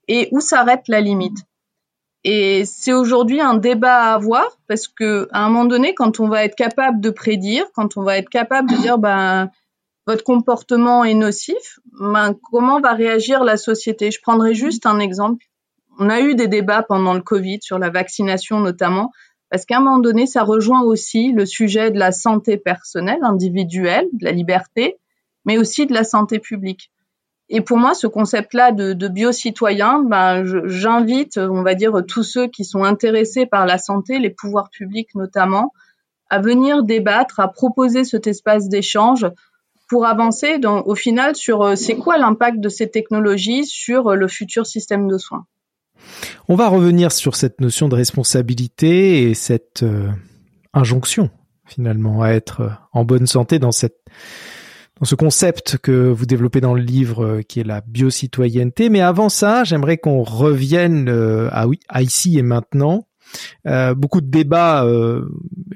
Et 0.08 0.30
où 0.32 0.40
s'arrête 0.40 0.88
la 0.88 1.02
limite? 1.02 1.38
Et 2.24 2.64
c'est 2.66 2.94
aujourd'hui 2.94 3.42
un 3.42 3.56
débat 3.56 3.98
à 3.98 4.14
avoir 4.14 4.58
parce 4.68 4.88
que 4.88 5.28
à 5.32 5.46
un 5.46 5.50
moment 5.50 5.66
donné, 5.66 5.94
quand 5.94 6.22
on 6.22 6.30
va 6.30 6.46
être 6.46 6.56
capable 6.56 7.02
de 7.02 7.10
prédire, 7.10 7.66
quand 7.76 7.98
on 7.98 8.04
va 8.04 8.18
être 8.18 8.30
capable 8.30 8.70
de 8.70 8.78
dire 8.78 8.98
ben 8.98 9.52
votre 10.08 10.24
comportement 10.24 11.04
est 11.04 11.14
nocif, 11.14 11.80
ben 12.00 12.34
comment 12.50 12.80
va 12.80 12.94
réagir 12.94 13.44
la 13.44 13.58
société? 13.58 14.10
Je 14.10 14.22
prendrai 14.22 14.54
juste 14.54 14.86
un 14.86 15.00
exemple. 15.00 15.46
On 16.00 16.10
a 16.10 16.22
eu 16.22 16.34
des 16.34 16.48
débats 16.48 16.82
pendant 16.82 17.14
le 17.14 17.22
Covid 17.22 17.60
sur 17.62 17.78
la 17.78 17.90
vaccination 17.90 18.62
notamment 18.62 19.12
parce 19.54 19.66
qu'à 19.66 19.78
un 19.78 19.82
moment 19.82 20.00
donné, 20.00 20.26
ça 20.26 20.42
rejoint 20.42 20.82
aussi 20.82 21.32
le 21.32 21.46
sujet 21.46 21.92
de 21.92 22.00
la 22.00 22.12
santé 22.12 22.58
personnelle, 22.58 23.20
individuelle, 23.22 24.08
de 24.12 24.26
la 24.26 24.32
liberté, 24.32 24.98
mais 25.46 25.60
aussi 25.60 25.86
de 25.86 25.94
la 25.94 26.04
santé 26.04 26.40
publique. 26.40 26.92
Et 27.50 27.62
pour 27.62 27.78
moi, 27.78 27.94
ce 27.94 28.08
concept-là 28.08 28.72
de, 28.72 28.94
de 28.94 29.08
bio-citoyen, 29.08 30.00
ben, 30.00 30.44
j'invite, 30.66 31.38
on 31.38 31.62
va 31.62 31.76
dire, 31.76 32.02
tous 32.08 32.24
ceux 32.24 32.48
qui 32.48 32.66
sont 32.66 32.84
intéressés 32.84 33.46
par 33.46 33.68
la 33.68 33.78
santé, 33.78 34.18
les 34.18 34.32
pouvoirs 34.32 34.72
publics 34.72 35.14
notamment, 35.14 35.72
à 36.32 36.40
venir 36.40 36.82
débattre, 36.82 37.40
à 37.40 37.48
proposer 37.48 38.06
cet 38.06 38.26
espace 38.26 38.70
d'échange 38.70 39.28
pour 39.88 40.08
avancer 40.08 40.60
au 40.66 40.96
final 40.96 41.36
sur 41.36 41.62
euh, 41.62 41.76
c'est 41.76 41.98
quoi 41.98 42.18
l'impact 42.18 42.60
de 42.60 42.70
ces 42.70 42.90
technologies 42.90 43.68
sur 43.68 44.08
euh, 44.08 44.16
le 44.16 44.28
futur 44.28 44.66
système 44.66 45.08
de 45.08 45.20
soins. 45.20 45.46
On 46.48 46.56
va 46.56 46.68
revenir 46.68 47.12
sur 47.12 47.36
cette 47.36 47.62
notion 47.62 47.88
de 47.88 47.96
responsabilité 47.96 49.24
et 49.24 49.34
cette 49.34 49.84
euh, 49.84 50.10
injonction 50.74 51.30
finalement 51.66 52.22
à 52.22 52.30
être 52.30 52.62
euh, 52.62 52.70
en 52.92 53.06
bonne 53.06 53.28
santé 53.28 53.60
dans 53.60 53.72
cette 53.72 53.98
dans 55.00 55.06
ce 55.06 55.16
concept 55.16 55.78
que 55.78 56.10
vous 56.10 56.26
développez 56.26 56.62
dans 56.62 56.76
le 56.76 56.82
livre 56.82 57.26
euh, 57.26 57.42
qui 57.42 57.60
est 57.60 57.64
la 57.64 57.82
biocitoyenneté. 57.82 58.90
Mais 58.90 59.02
avant 59.02 59.30
ça, 59.30 59.64
j'aimerais 59.64 59.98
qu'on 59.98 60.22
revienne 60.22 61.10
à, 61.52 62.02
ici 62.02 62.38
et 62.38 62.44
maintenant. 62.44 63.08
beaucoup 63.66 64.22
de 64.22 64.30
débats 64.30 64.86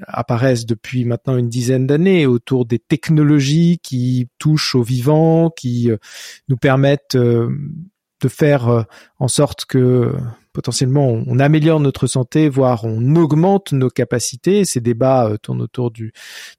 apparaissent 0.06 0.66
depuis 0.66 1.06
maintenant 1.06 1.38
une 1.38 1.50
dizaine 1.50 1.88
d'années 1.88 2.28
autour 2.28 2.66
des 2.66 2.78
technologies 2.78 3.80
qui 3.82 4.30
touchent 4.38 4.76
au 4.76 4.84
vivant, 4.84 5.50
qui 5.50 5.90
nous 6.48 6.58
permettent 6.58 7.18
de 8.22 8.28
faire 8.28 8.86
en 9.20 9.28
sorte 9.28 9.66
que 9.66 10.16
potentiellement 10.58 11.22
on, 11.28 11.38
améliore 11.38 11.80
notre 11.80 12.08
santé, 12.08 12.50
voire 12.50 12.84
on 12.84 13.16
augmente 13.16 13.74
nos 13.74 13.92
capacités. 13.92 14.66
Ces 14.66 14.82
débats 14.82 15.28
euh, 15.28 15.38
tournent 15.38 15.62
autour 15.62 15.92
du, 15.92 16.14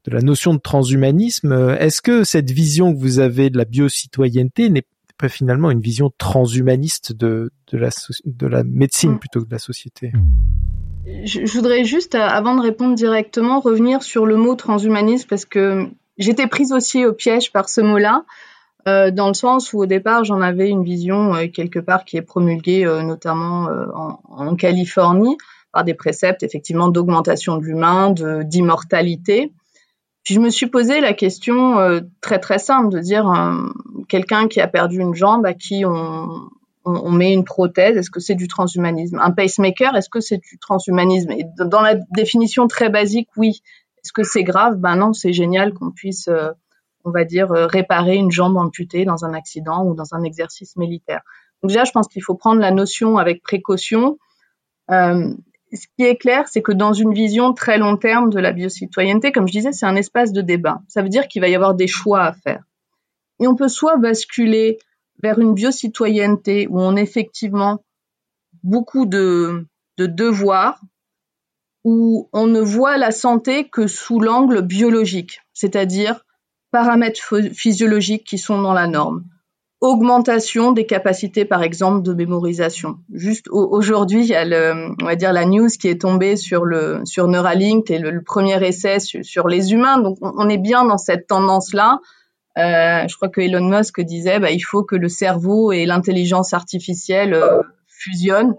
de 0.04 0.12
la 0.12 0.20
notion 0.20 0.54
de 0.54 0.60
transhumanisme. 0.60 1.50
Euh, 1.50 1.76
est-ce 1.78 2.00
que 2.00 2.22
cette 2.22 2.48
vision 2.52 2.94
que 2.94 2.98
vous 3.00 3.18
avez 3.18 3.50
de 3.50 3.58
la 3.58 3.64
biocitoyenneté 3.64 4.70
n'est 4.70 4.86
pas 5.18 5.28
finalement 5.28 5.72
une 5.72 5.80
vision 5.80 6.12
transhumaniste 6.16 7.12
de, 7.12 7.50
de, 7.72 7.76
la, 7.76 7.88
de 8.24 8.46
la 8.46 8.62
médecine 8.62 9.14
mm. 9.14 9.18
plutôt 9.18 9.40
que 9.40 9.46
de 9.46 9.52
la 9.52 9.58
société? 9.58 10.12
Je, 11.24 11.44
je 11.44 11.52
voudrais 11.54 11.84
juste, 11.84 12.14
euh, 12.14 12.20
avant 12.20 12.54
de 12.54 12.62
répondre 12.62 12.94
directement, 12.94 13.58
revenir 13.58 14.04
sur 14.04 14.26
le 14.26 14.36
mot 14.36 14.54
transhumanisme 14.54 15.26
parce 15.28 15.44
que 15.44 15.88
j'étais 16.18 16.46
prise 16.46 16.70
aussi 16.70 17.04
au 17.04 17.14
piège 17.14 17.50
par 17.50 17.68
ce 17.68 17.80
mot-là. 17.80 18.24
Euh, 18.86 19.10
dans 19.10 19.28
le 19.28 19.34
sens 19.34 19.72
où 19.72 19.80
au 19.80 19.86
départ 19.86 20.24
j'en 20.24 20.40
avais 20.40 20.68
une 20.68 20.84
vision 20.84 21.34
euh, 21.34 21.48
quelque 21.48 21.80
part 21.80 22.04
qui 22.04 22.16
est 22.16 22.22
promulguée 22.22 22.86
euh, 22.86 23.02
notamment 23.02 23.68
en, 23.94 24.20
en, 24.28 24.54
Californie 24.54 25.36
par 25.72 25.82
des 25.82 25.94
préceptes 25.94 26.44
effectivement 26.44 26.88
d'augmentation 26.88 27.56
de 27.56 27.64
l'humain, 27.64 28.14
d'immortalité. 28.44 29.52
Puis 30.24 30.34
je 30.34 30.40
me 30.40 30.48
suis 30.48 30.66
posé 30.66 31.00
la 31.00 31.12
question 31.12 31.76
très 32.20 32.38
très 32.38 32.58
simple 32.58 32.90
de 32.90 33.00
dire 33.00 33.30
quelqu'un 34.08 34.48
qui 34.48 34.60
a 34.60 34.66
perdu 34.66 35.00
une 35.00 35.14
jambe 35.14 35.44
à 35.44 35.52
qui 35.52 35.84
on, 35.84 36.28
on, 36.84 37.10
met 37.10 37.32
une 37.32 37.44
prothèse, 37.44 37.96
est-ce 37.96 38.10
que 38.10 38.20
c'est 38.20 38.34
du 38.34 38.48
transhumanisme? 38.48 39.18
Un 39.22 39.30
pacemaker, 39.30 39.94
est-ce 39.94 40.08
que 40.08 40.20
c'est 40.20 40.38
du 40.38 40.58
transhumanisme? 40.58 41.32
Et 41.32 41.44
dans 41.58 41.82
la 41.82 41.96
définition 42.14 42.66
très 42.66 42.88
basique, 42.88 43.28
oui. 43.36 43.60
Est-ce 44.02 44.12
que 44.12 44.22
c'est 44.22 44.44
grave? 44.44 44.76
Ben 44.76 44.96
non, 44.96 45.12
c'est 45.12 45.34
génial 45.34 45.74
qu'on 45.74 45.90
puisse 45.90 46.30
on 47.04 47.10
va 47.10 47.24
dire, 47.24 47.52
euh, 47.52 47.66
réparer 47.66 48.16
une 48.16 48.30
jambe 48.30 48.56
amputée 48.56 49.04
dans 49.04 49.24
un 49.24 49.34
accident 49.34 49.84
ou 49.84 49.94
dans 49.94 50.14
un 50.14 50.22
exercice 50.22 50.76
militaire. 50.76 51.22
Donc 51.62 51.70
déjà, 51.70 51.84
je 51.84 51.92
pense 51.92 52.08
qu'il 52.08 52.22
faut 52.22 52.34
prendre 52.34 52.60
la 52.60 52.70
notion 52.70 53.18
avec 53.18 53.42
précaution. 53.42 54.18
Euh, 54.90 55.34
ce 55.72 55.86
qui 55.96 56.04
est 56.04 56.16
clair, 56.16 56.48
c'est 56.48 56.62
que 56.62 56.72
dans 56.72 56.92
une 56.92 57.12
vision 57.12 57.52
très 57.52 57.78
long 57.78 57.96
terme 57.96 58.30
de 58.30 58.38
la 58.38 58.52
biocitoyenneté, 58.52 59.32
comme 59.32 59.46
je 59.46 59.52
disais, 59.52 59.72
c'est 59.72 59.86
un 59.86 59.96
espace 59.96 60.32
de 60.32 60.40
débat. 60.40 60.80
Ça 60.88 61.02
veut 61.02 61.08
dire 61.08 61.28
qu'il 61.28 61.42
va 61.42 61.48
y 61.48 61.54
avoir 61.54 61.74
des 61.74 61.88
choix 61.88 62.22
à 62.22 62.32
faire. 62.32 62.62
Et 63.40 63.46
on 63.46 63.54
peut 63.54 63.68
soit 63.68 63.96
basculer 63.96 64.78
vers 65.22 65.38
une 65.38 65.54
biocitoyenneté 65.54 66.66
où 66.68 66.80
on 66.80 66.96
a 66.96 67.00
effectivement 67.00 67.84
beaucoup 68.62 69.06
de, 69.06 69.66
de 69.98 70.06
devoirs, 70.06 70.80
où 71.84 72.28
on 72.32 72.46
ne 72.46 72.60
voit 72.60 72.96
la 72.96 73.10
santé 73.10 73.68
que 73.68 73.86
sous 73.86 74.20
l'angle 74.20 74.62
biologique, 74.62 75.40
c'est-à-dire 75.52 76.24
paramètres 76.70 77.20
physiologiques 77.54 78.24
qui 78.24 78.38
sont 78.38 78.60
dans 78.60 78.72
la 78.72 78.86
norme. 78.86 79.24
Augmentation 79.80 80.72
des 80.72 80.86
capacités, 80.86 81.44
par 81.44 81.62
exemple, 81.62 82.02
de 82.02 82.12
mémorisation. 82.12 82.98
Juste 83.12 83.46
aujourd'hui, 83.50 84.22
il 84.22 84.28
y 84.28 84.34
a 84.34 84.74
on 85.00 85.04
va 85.04 85.14
dire 85.14 85.32
la 85.32 85.44
news 85.44 85.68
qui 85.68 85.86
est 85.86 86.00
tombée 86.00 86.34
sur 86.34 86.64
le 86.64 87.02
sur 87.04 87.28
Neuralink 87.28 87.88
et 87.88 88.00
le, 88.00 88.20
premier 88.22 88.60
essai 88.66 88.98
sur, 88.98 89.46
les 89.46 89.72
humains. 89.72 89.98
Donc, 90.00 90.18
on 90.20 90.48
est 90.48 90.58
bien 90.58 90.84
dans 90.84 90.98
cette 90.98 91.28
tendance-là. 91.28 92.00
Euh, 92.58 93.06
je 93.06 93.14
crois 93.14 93.28
que 93.28 93.40
Elon 93.40 93.68
Musk 93.68 94.00
disait, 94.00 94.40
bah, 94.40 94.50
il 94.50 94.60
faut 94.60 94.82
que 94.82 94.96
le 94.96 95.08
cerveau 95.08 95.70
et 95.70 95.86
l'intelligence 95.86 96.54
artificielle 96.54 97.32
euh, 97.34 97.62
fusionnent. 97.86 98.56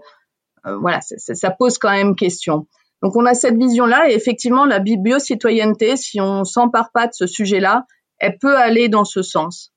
Euh, 0.66 0.78
voilà, 0.78 1.02
ça, 1.02 1.34
ça, 1.34 1.50
pose 1.50 1.76
quand 1.76 1.90
même 1.90 2.16
question. 2.16 2.66
Donc, 3.02 3.14
on 3.16 3.26
a 3.26 3.34
cette 3.34 3.56
vision-là 3.56 4.10
et 4.10 4.14
effectivement, 4.14 4.64
la 4.64 4.78
bio-citoyenneté, 4.78 5.96
si 5.96 6.18
on 6.18 6.44
s'empare 6.44 6.92
pas 6.92 7.06
de 7.06 7.12
ce 7.12 7.26
sujet-là, 7.26 7.84
elle 8.20 8.38
peut 8.38 8.56
aller 8.56 8.88
dans 8.88 9.04
ce 9.04 9.22
sens. 9.22 9.72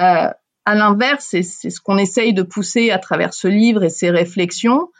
Euh, 0.00 0.28
à 0.64 0.74
l'inverse, 0.74 1.26
c'est 1.30 1.42
ce 1.42 1.80
qu'on 1.80 1.98
essaye 1.98 2.34
de 2.34 2.42
pousser 2.42 2.90
à 2.90 2.98
travers 2.98 3.34
ce 3.34 3.48
livre 3.48 3.82
et 3.82 3.90
ces 3.90 4.10
réflexions. 4.10 4.90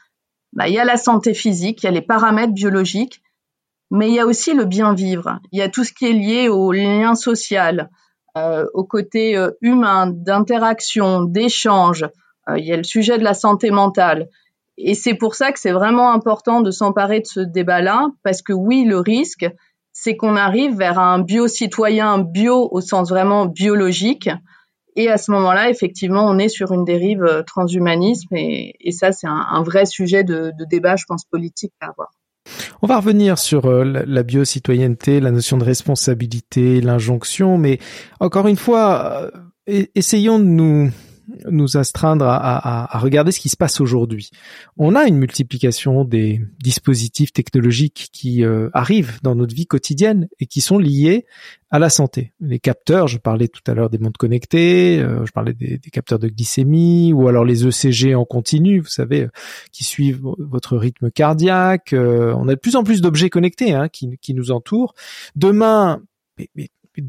Bah, 0.52 0.69
il 0.69 0.75
y 0.75 0.79
a 0.79 0.85
la 0.85 0.97
santé 0.97 1.35
physique, 1.35 1.83
il 1.83 1.87
y 1.87 1.88
a 1.88 1.93
les 1.93 2.02
paramètres 2.02 2.52
biologiques, 2.52 3.23
mais 3.91 4.09
il 4.09 4.14
y 4.14 4.21
a 4.21 4.26
aussi 4.26 4.55
le 4.55 4.64
bien 4.64 4.95
vivre. 4.95 5.38
Il 5.52 5.59
y 5.59 5.62
a 5.62 5.69
tout 5.69 5.85
ce 5.85 5.93
qui 5.93 6.07
est 6.07 6.12
lié 6.12 6.49
au 6.49 6.73
lien 6.73 7.14
social, 7.14 7.91
euh, 8.37 8.67
au 8.75 8.85
côté 8.85 9.37
euh, 9.37 9.50
humain, 9.61 10.07
d'interaction, 10.09 11.23
d'échange. 11.23 12.05
Euh, 12.49 12.59
il 12.59 12.64
y 12.64 12.73
a 12.73 12.76
le 12.76 12.85
sujet 12.85 13.19
de 13.19 13.25
la 13.25 13.35
santé 13.35 13.71
mentale. 13.71 14.29
Et 14.79 14.95
c'est 14.95 15.14
pour 15.14 15.35
ça 15.35 15.52
que 15.52 15.61
c'est 15.61 15.73
vraiment 15.73 16.12
important 16.12 16.62
de 16.62 16.71
s'emparer 16.71 17.21
de 17.21 17.26
ce 17.26 17.41
débat-là, 17.41 18.09
parce 18.23 18.43
que 18.43 18.52
oui, 18.52 18.85
le 18.85 18.99
risque, 18.99 19.47
c'est 19.92 20.16
qu'on 20.16 20.37
arrive 20.37 20.76
vers 20.76 20.99
un 20.99 21.20
bio-citoyen 21.20 22.18
bio 22.18 22.68
au 22.70 22.80
sens 22.80 23.11
vraiment 23.11 23.46
biologique. 23.46 24.30
Et 24.96 25.08
à 25.08 25.16
ce 25.16 25.30
moment-là, 25.30 25.70
effectivement, 25.70 26.26
on 26.26 26.38
est 26.38 26.49
sur 26.49 26.72
une 26.72 26.84
dérive 26.84 27.25
euh, 27.25 27.42
transhumanisme 27.42 28.34
et, 28.34 28.75
ça, 28.90 29.12
c'est 29.12 29.26
un, 29.26 29.62
vrai 29.62 29.87
sujet 29.87 30.22
de, 30.22 30.52
débat, 30.68 30.96
je 30.96 31.04
pense, 31.06 31.25
politique 31.25 31.72
à 31.80 31.88
avoir. 31.88 32.11
On 32.82 32.87
va 32.87 32.99
revenir 32.99 33.38
sur 33.38 33.66
euh, 33.66 33.84
la 33.84 34.22
bio-citoyenneté, 34.22 35.20
la 35.20 35.30
notion 35.30 35.56
de 35.56 35.64
responsabilité, 35.64 36.80
l'injonction, 36.80 37.56
mais 37.56 37.78
encore 38.20 38.49
une 38.49 38.56
fois, 38.56 39.30
euh, 39.68 39.84
essayons 39.94 40.38
de 40.38 40.44
nous 40.44 40.90
nous 41.50 41.76
astreindre 41.76 42.26
à, 42.26 42.99
regarder 42.99 43.32
ce 43.32 43.40
qui 43.40 43.49
se 43.49 43.56
passe 43.56 43.80
aujourd'hui. 43.80 44.30
On 44.76 44.94
a 44.94 45.06
une 45.06 45.16
multiplication 45.16 46.04
des 46.04 46.40
dispositifs 46.62 47.32
technologiques 47.32 48.08
qui 48.12 48.44
euh, 48.44 48.70
arrivent 48.72 49.18
dans 49.22 49.34
notre 49.34 49.54
vie 49.54 49.66
quotidienne 49.66 50.28
et 50.38 50.46
qui 50.46 50.61
sont 50.61 50.78
liés 50.78 51.26
à 51.70 51.78
la 51.78 51.88
santé. 51.88 52.32
Les 52.40 52.58
capteurs, 52.58 53.08
je 53.08 53.18
parlais 53.18 53.49
tout 53.49 53.62
à 53.66 53.75
l'heure 53.75 53.90
des 53.90 53.99
montres 53.99 54.18
connectées, 54.18 55.00
euh, 55.00 55.25
je 55.25 55.32
parlais 55.32 55.54
des, 55.54 55.78
capteurs 55.90 56.18
de 56.18 56.28
glycémie 56.28 57.12
ou 57.12 57.28
alors 57.28 57.44
les 57.44 57.66
ECG 57.66 58.14
en 58.14 58.25
continu, 58.25 58.80
vous 58.80 58.88
savez, 58.88 59.22
euh, 59.22 59.30
qui 59.72 59.84
suivent 59.84 60.22
votre 60.38 60.76
rythme 60.76 61.11
cardiaque. 61.11 61.94
on 61.94 62.49
a 62.49 62.54
de 62.54 62.61
plus 62.61 62.76
en 62.76 62.84
plus 62.84 63.00
d'objets 63.00 63.30
connectés 63.30 63.72
hein, 63.72 63.88
qui, 63.88 64.34
nous 64.34 64.50
entourent. 64.50 64.94
Demain, 65.37 66.02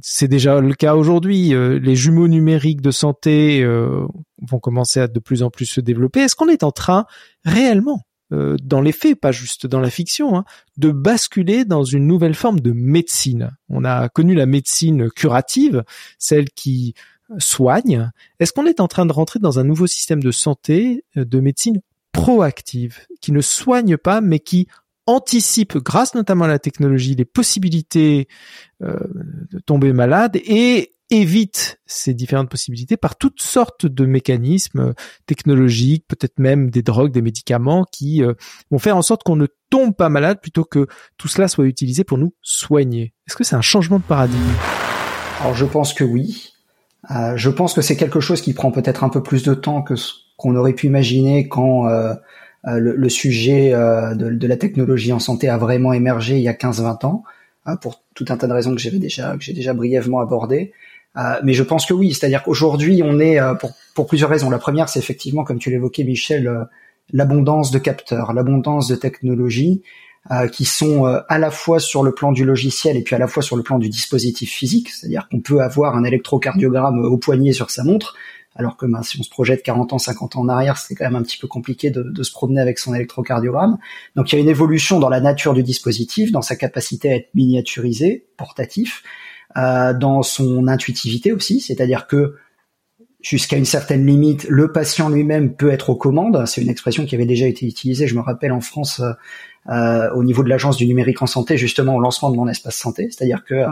c'est 0.01 0.27
déjà 0.27 0.59
le 0.59 0.73
cas 0.73 0.95
aujourd'hui. 0.95 1.53
Euh, 1.53 1.79
les 1.79 1.95
jumeaux 1.95 2.27
numériques 2.27 2.81
de 2.81 2.91
santé 2.91 3.63
euh, 3.63 4.05
vont 4.41 4.59
commencer 4.59 4.99
à 4.99 5.07
de 5.07 5.19
plus 5.19 5.43
en 5.43 5.49
plus 5.49 5.65
se 5.65 5.81
développer. 5.81 6.21
Est-ce 6.21 6.35
qu'on 6.35 6.49
est 6.49 6.63
en 6.63 6.71
train 6.71 7.05
réellement, 7.43 8.01
euh, 8.31 8.55
dans 8.63 8.81
les 8.81 8.91
faits, 8.91 9.19
pas 9.19 9.31
juste 9.31 9.67
dans 9.67 9.79
la 9.79 9.89
fiction, 9.89 10.37
hein, 10.37 10.45
de 10.77 10.91
basculer 10.91 11.65
dans 11.65 11.83
une 11.83 12.07
nouvelle 12.07 12.35
forme 12.35 12.59
de 12.59 12.71
médecine? 12.71 13.51
On 13.69 13.83
a 13.83 14.07
connu 14.09 14.35
la 14.35 14.45
médecine 14.45 15.09
curative, 15.09 15.83
celle 16.17 16.49
qui 16.49 16.93
soigne. 17.39 18.11
Est-ce 18.39 18.53
qu'on 18.53 18.65
est 18.65 18.79
en 18.79 18.87
train 18.87 19.05
de 19.05 19.13
rentrer 19.13 19.39
dans 19.39 19.59
un 19.59 19.63
nouveau 19.63 19.87
système 19.87 20.21
de 20.21 20.31
santé, 20.31 21.03
de 21.15 21.39
médecine 21.39 21.81
proactive, 22.11 22.99
qui 23.21 23.31
ne 23.31 23.41
soigne 23.41 23.97
pas, 23.97 24.21
mais 24.21 24.39
qui 24.39 24.67
anticipe, 25.05 25.77
grâce 25.77 26.15
notamment 26.15 26.45
à 26.45 26.47
la 26.47 26.59
technologie, 26.59 27.15
les 27.15 27.25
possibilités 27.25 28.27
euh, 28.81 28.97
de 29.51 29.59
tomber 29.59 29.93
malade 29.93 30.37
et 30.45 30.93
évite 31.09 31.79
ces 31.85 32.13
différentes 32.13 32.49
possibilités 32.49 32.97
par 32.97 33.17
toutes 33.17 33.41
sortes 33.41 33.85
de 33.85 34.05
mécanismes 34.05 34.79
euh, 34.79 34.93
technologiques, 35.25 36.05
peut-être 36.07 36.39
même 36.39 36.69
des 36.69 36.81
drogues, 36.81 37.11
des 37.11 37.21
médicaments 37.21 37.85
qui 37.91 38.23
euh, 38.23 38.33
vont 38.71 38.79
faire 38.79 38.97
en 38.97 39.01
sorte 39.01 39.23
qu'on 39.23 39.35
ne 39.35 39.47
tombe 39.69 39.93
pas 39.93 40.09
malade 40.09 40.39
plutôt 40.41 40.63
que 40.63 40.87
tout 41.17 41.27
cela 41.27 41.47
soit 41.47 41.65
utilisé 41.65 42.03
pour 42.03 42.17
nous 42.17 42.33
soigner. 42.41 43.13
Est-ce 43.27 43.35
que 43.35 43.43
c'est 43.43 43.55
un 43.55 43.61
changement 43.61 43.99
de 43.99 44.03
paradigme? 44.03 44.41
Alors 45.41 45.55
je 45.55 45.65
pense 45.65 45.93
que 45.93 46.03
oui. 46.03 46.53
je 47.35 47.49
pense 47.49 47.73
que 47.73 47.81
c'est 47.81 47.97
quelque 47.97 48.21
chose 48.21 48.41
qui 48.41 48.53
prend 48.53 48.71
peut-être 48.71 49.03
un 49.03 49.09
peu 49.09 49.21
plus 49.21 49.43
de 49.43 49.53
temps 49.53 49.81
que 49.81 49.95
ce 49.97 50.13
qu'on 50.37 50.55
aurait 50.55 50.73
pu 50.73 50.87
imaginer 50.87 51.49
quand 51.49 51.89
euh, 52.67 52.79
le, 52.79 53.09
sujet 53.09 53.73
euh, 53.73 54.15
de, 54.15 54.47
la 54.47 54.55
technologie 54.55 55.11
en 55.11 55.19
santé 55.19 55.49
a 55.49 55.57
vraiment 55.57 55.91
émergé 55.91 56.37
il 56.37 56.43
y 56.43 56.47
a 56.47 56.53
15-20 56.53 57.05
ans, 57.05 57.23
hein, 57.65 57.75
pour 57.75 58.01
tout 58.13 58.25
un 58.29 58.37
tas 58.37 58.47
de 58.47 58.53
raisons 58.53 58.73
que 58.73 58.79
j'avais 58.79 58.99
déjà, 58.99 59.35
que 59.35 59.43
j'ai 59.43 59.53
déjà 59.53 59.73
brièvement 59.73 60.21
abordées. 60.21 60.71
Euh, 61.17 61.35
mais 61.43 61.53
je 61.53 61.63
pense 61.63 61.85
que 61.85 61.93
oui, 61.93 62.13
c'est-à-dire 62.13 62.41
qu'aujourd'hui, 62.41 63.01
on 63.03 63.19
est 63.19 63.37
pour, 63.59 63.73
pour 63.95 64.07
plusieurs 64.07 64.29
raisons. 64.29 64.49
La 64.49 64.59
première, 64.59 64.87
c'est 64.87 64.99
effectivement, 64.99 65.43
comme 65.43 65.59
tu 65.59 65.69
l'évoquais, 65.69 66.05
Michel, 66.05 66.67
l'abondance 67.11 67.69
de 67.71 67.79
capteurs, 67.79 68.33
l'abondance 68.33 68.87
de 68.87 68.95
technologies 68.95 69.83
qui 70.53 70.63
sont 70.63 71.03
à 71.03 71.37
la 71.37 71.51
fois 71.51 71.79
sur 71.79 72.01
le 72.01 72.13
plan 72.13 72.31
du 72.31 72.45
logiciel 72.45 72.95
et 72.95 73.03
puis 73.03 73.13
à 73.13 73.19
la 73.19 73.27
fois 73.27 73.43
sur 73.43 73.57
le 73.57 73.61
plan 73.61 73.77
du 73.77 73.89
dispositif 73.89 74.49
physique. 74.49 74.89
C'est-à-dire 74.89 75.27
qu'on 75.29 75.41
peut 75.41 75.59
avoir 75.59 75.97
un 75.97 76.05
électrocardiogramme 76.05 76.97
au 77.03 77.17
poignet 77.17 77.51
sur 77.51 77.69
sa 77.69 77.83
montre, 77.83 78.15
alors 78.55 78.77
que 78.77 78.85
ben, 78.85 79.01
si 79.01 79.19
on 79.19 79.23
se 79.23 79.29
projette 79.29 79.63
40 79.63 79.93
ans, 79.93 79.97
50 79.97 80.35
ans 80.35 80.41
en 80.41 80.49
arrière, 80.49 80.77
c'est 80.77 80.95
quand 80.95 81.05
même 81.05 81.15
un 81.15 81.23
petit 81.23 81.37
peu 81.37 81.47
compliqué 81.47 81.89
de, 81.89 82.23
se 82.23 82.31
promener 82.31 82.61
avec 82.61 82.79
son 82.79 82.93
électrocardiogramme. 82.93 83.77
Donc 84.15 84.31
il 84.31 84.35
y 84.35 84.39
a 84.39 84.41
une 84.41 84.49
évolution 84.49 84.99
dans 84.99 85.09
la 85.09 85.19
nature 85.19 85.53
du 85.53 85.63
dispositif, 85.63 86.31
dans 86.31 86.41
sa 86.41 86.55
capacité 86.55 87.11
à 87.11 87.15
être 87.15 87.29
miniaturisé, 87.33 88.27
portatif, 88.37 89.03
euh, 89.57 89.93
dans 89.93 90.23
son 90.23 90.67
intuitivité 90.67 91.31
aussi, 91.31 91.59
c'est-à-dire 91.59 92.07
que 92.07 92.35
jusqu'à 93.21 93.57
une 93.57 93.65
certaine 93.65 94.05
limite, 94.05 94.45
le 94.49 94.71
patient 94.71 95.09
lui-même 95.09 95.55
peut 95.55 95.71
être 95.71 95.89
aux 95.89 95.95
commandes. 95.95 96.45
C'est 96.45 96.61
une 96.61 96.69
expression 96.69 97.05
qui 97.05 97.15
avait 97.15 97.25
déjà 97.25 97.47
été 97.47 97.65
utilisée, 97.65 98.05
je 98.05 98.15
me 98.15 98.21
rappelle 98.21 98.51
en 98.51 98.61
France, 98.61 99.01
euh, 99.69 100.13
au 100.13 100.23
niveau 100.23 100.43
de 100.43 100.49
l'agence 100.49 100.77
du 100.77 100.85
numérique 100.85 101.21
en 101.21 101.27
santé, 101.27 101.57
justement 101.57 101.95
au 101.95 102.01
lancement 102.01 102.29
de 102.29 102.35
mon 102.35 102.47
espace 102.47 102.75
santé, 102.75 103.09
c'est-à-dire 103.09 103.43
que 103.45 103.65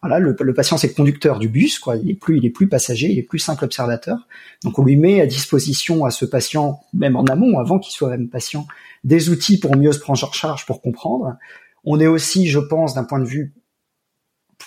voilà, 0.00 0.20
le, 0.20 0.54
patient 0.54 0.76
c'est 0.76 0.88
le 0.88 0.94
conducteur 0.94 1.38
du 1.38 1.48
bus, 1.48 1.78
quoi. 1.78 1.96
Il 1.96 2.10
est 2.10 2.14
plus, 2.14 2.38
il 2.38 2.44
est 2.46 2.50
plus 2.50 2.68
passager, 2.68 3.08
il 3.08 3.18
est 3.18 3.24
plus 3.24 3.40
simple 3.40 3.64
observateur. 3.64 4.28
Donc 4.62 4.78
on 4.78 4.84
lui 4.84 4.96
met 4.96 5.20
à 5.20 5.26
disposition 5.26 6.04
à 6.04 6.10
ce 6.10 6.24
patient, 6.24 6.80
même 6.94 7.16
en 7.16 7.24
amont, 7.24 7.58
avant 7.58 7.78
qu'il 7.78 7.92
soit 7.92 8.10
même 8.10 8.28
patient, 8.28 8.66
des 9.02 9.30
outils 9.30 9.58
pour 9.58 9.76
mieux 9.76 9.92
se 9.92 9.98
prendre 9.98 10.22
en 10.22 10.32
charge, 10.32 10.66
pour 10.66 10.82
comprendre. 10.82 11.36
On 11.84 11.98
est 11.98 12.06
aussi, 12.06 12.48
je 12.48 12.60
pense, 12.60 12.94
d'un 12.94 13.04
point 13.04 13.18
de 13.18 13.24
vue 13.24 13.54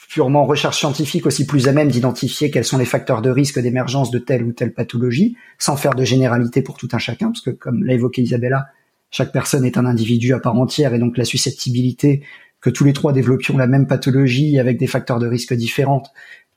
purement 0.09 0.45
recherche 0.45 0.79
scientifique, 0.79 1.25
aussi 1.25 1.45
plus 1.45 1.69
à 1.69 1.71
même 1.71 1.89
d'identifier 1.89 2.51
quels 2.51 2.65
sont 2.65 2.77
les 2.77 2.85
facteurs 2.85 3.21
de 3.21 3.29
risque 3.29 3.59
d'émergence 3.59 4.11
de 4.11 4.19
telle 4.19 4.43
ou 4.43 4.51
telle 4.51 4.73
pathologie, 4.73 5.37
sans 5.57 5.77
faire 5.77 5.95
de 5.95 6.03
généralité 6.03 6.61
pour 6.61 6.77
tout 6.77 6.89
un 6.91 6.97
chacun, 6.97 7.27
parce 7.27 7.41
que 7.41 7.51
comme 7.51 7.83
l'a 7.83 7.93
évoqué 7.93 8.21
Isabella, 8.21 8.67
chaque 9.09 9.31
personne 9.31 9.65
est 9.65 9.77
un 9.77 9.85
individu 9.85 10.33
à 10.33 10.39
part 10.39 10.57
entière 10.57 10.93
et 10.93 10.99
donc 10.99 11.17
la 11.17 11.25
susceptibilité 11.25 12.23
que 12.61 12.69
tous 12.69 12.83
les 12.83 12.93
trois 12.93 13.11
développions 13.11 13.57
la 13.57 13.67
même 13.67 13.87
pathologie 13.87 14.59
avec 14.59 14.77
des 14.77 14.87
facteurs 14.87 15.19
de 15.19 15.27
risque 15.27 15.53
différents, 15.53 16.03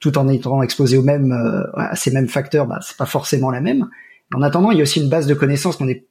tout 0.00 0.18
en 0.18 0.28
étant 0.28 0.62
exposés 0.62 0.98
aux 0.98 1.02
mêmes, 1.02 1.32
euh, 1.32 1.64
à 1.74 1.96
ces 1.96 2.10
mêmes 2.10 2.28
facteurs, 2.28 2.66
bah, 2.66 2.78
c'est 2.82 2.96
pas 2.96 3.06
forcément 3.06 3.50
la 3.50 3.60
même. 3.60 3.88
En 4.34 4.42
attendant, 4.42 4.70
il 4.70 4.76
y 4.76 4.80
a 4.80 4.82
aussi 4.82 5.00
une 5.00 5.08
base 5.08 5.26
de 5.26 5.34
connaissances 5.34 5.76
qu'on 5.76 5.88
est 5.88 6.06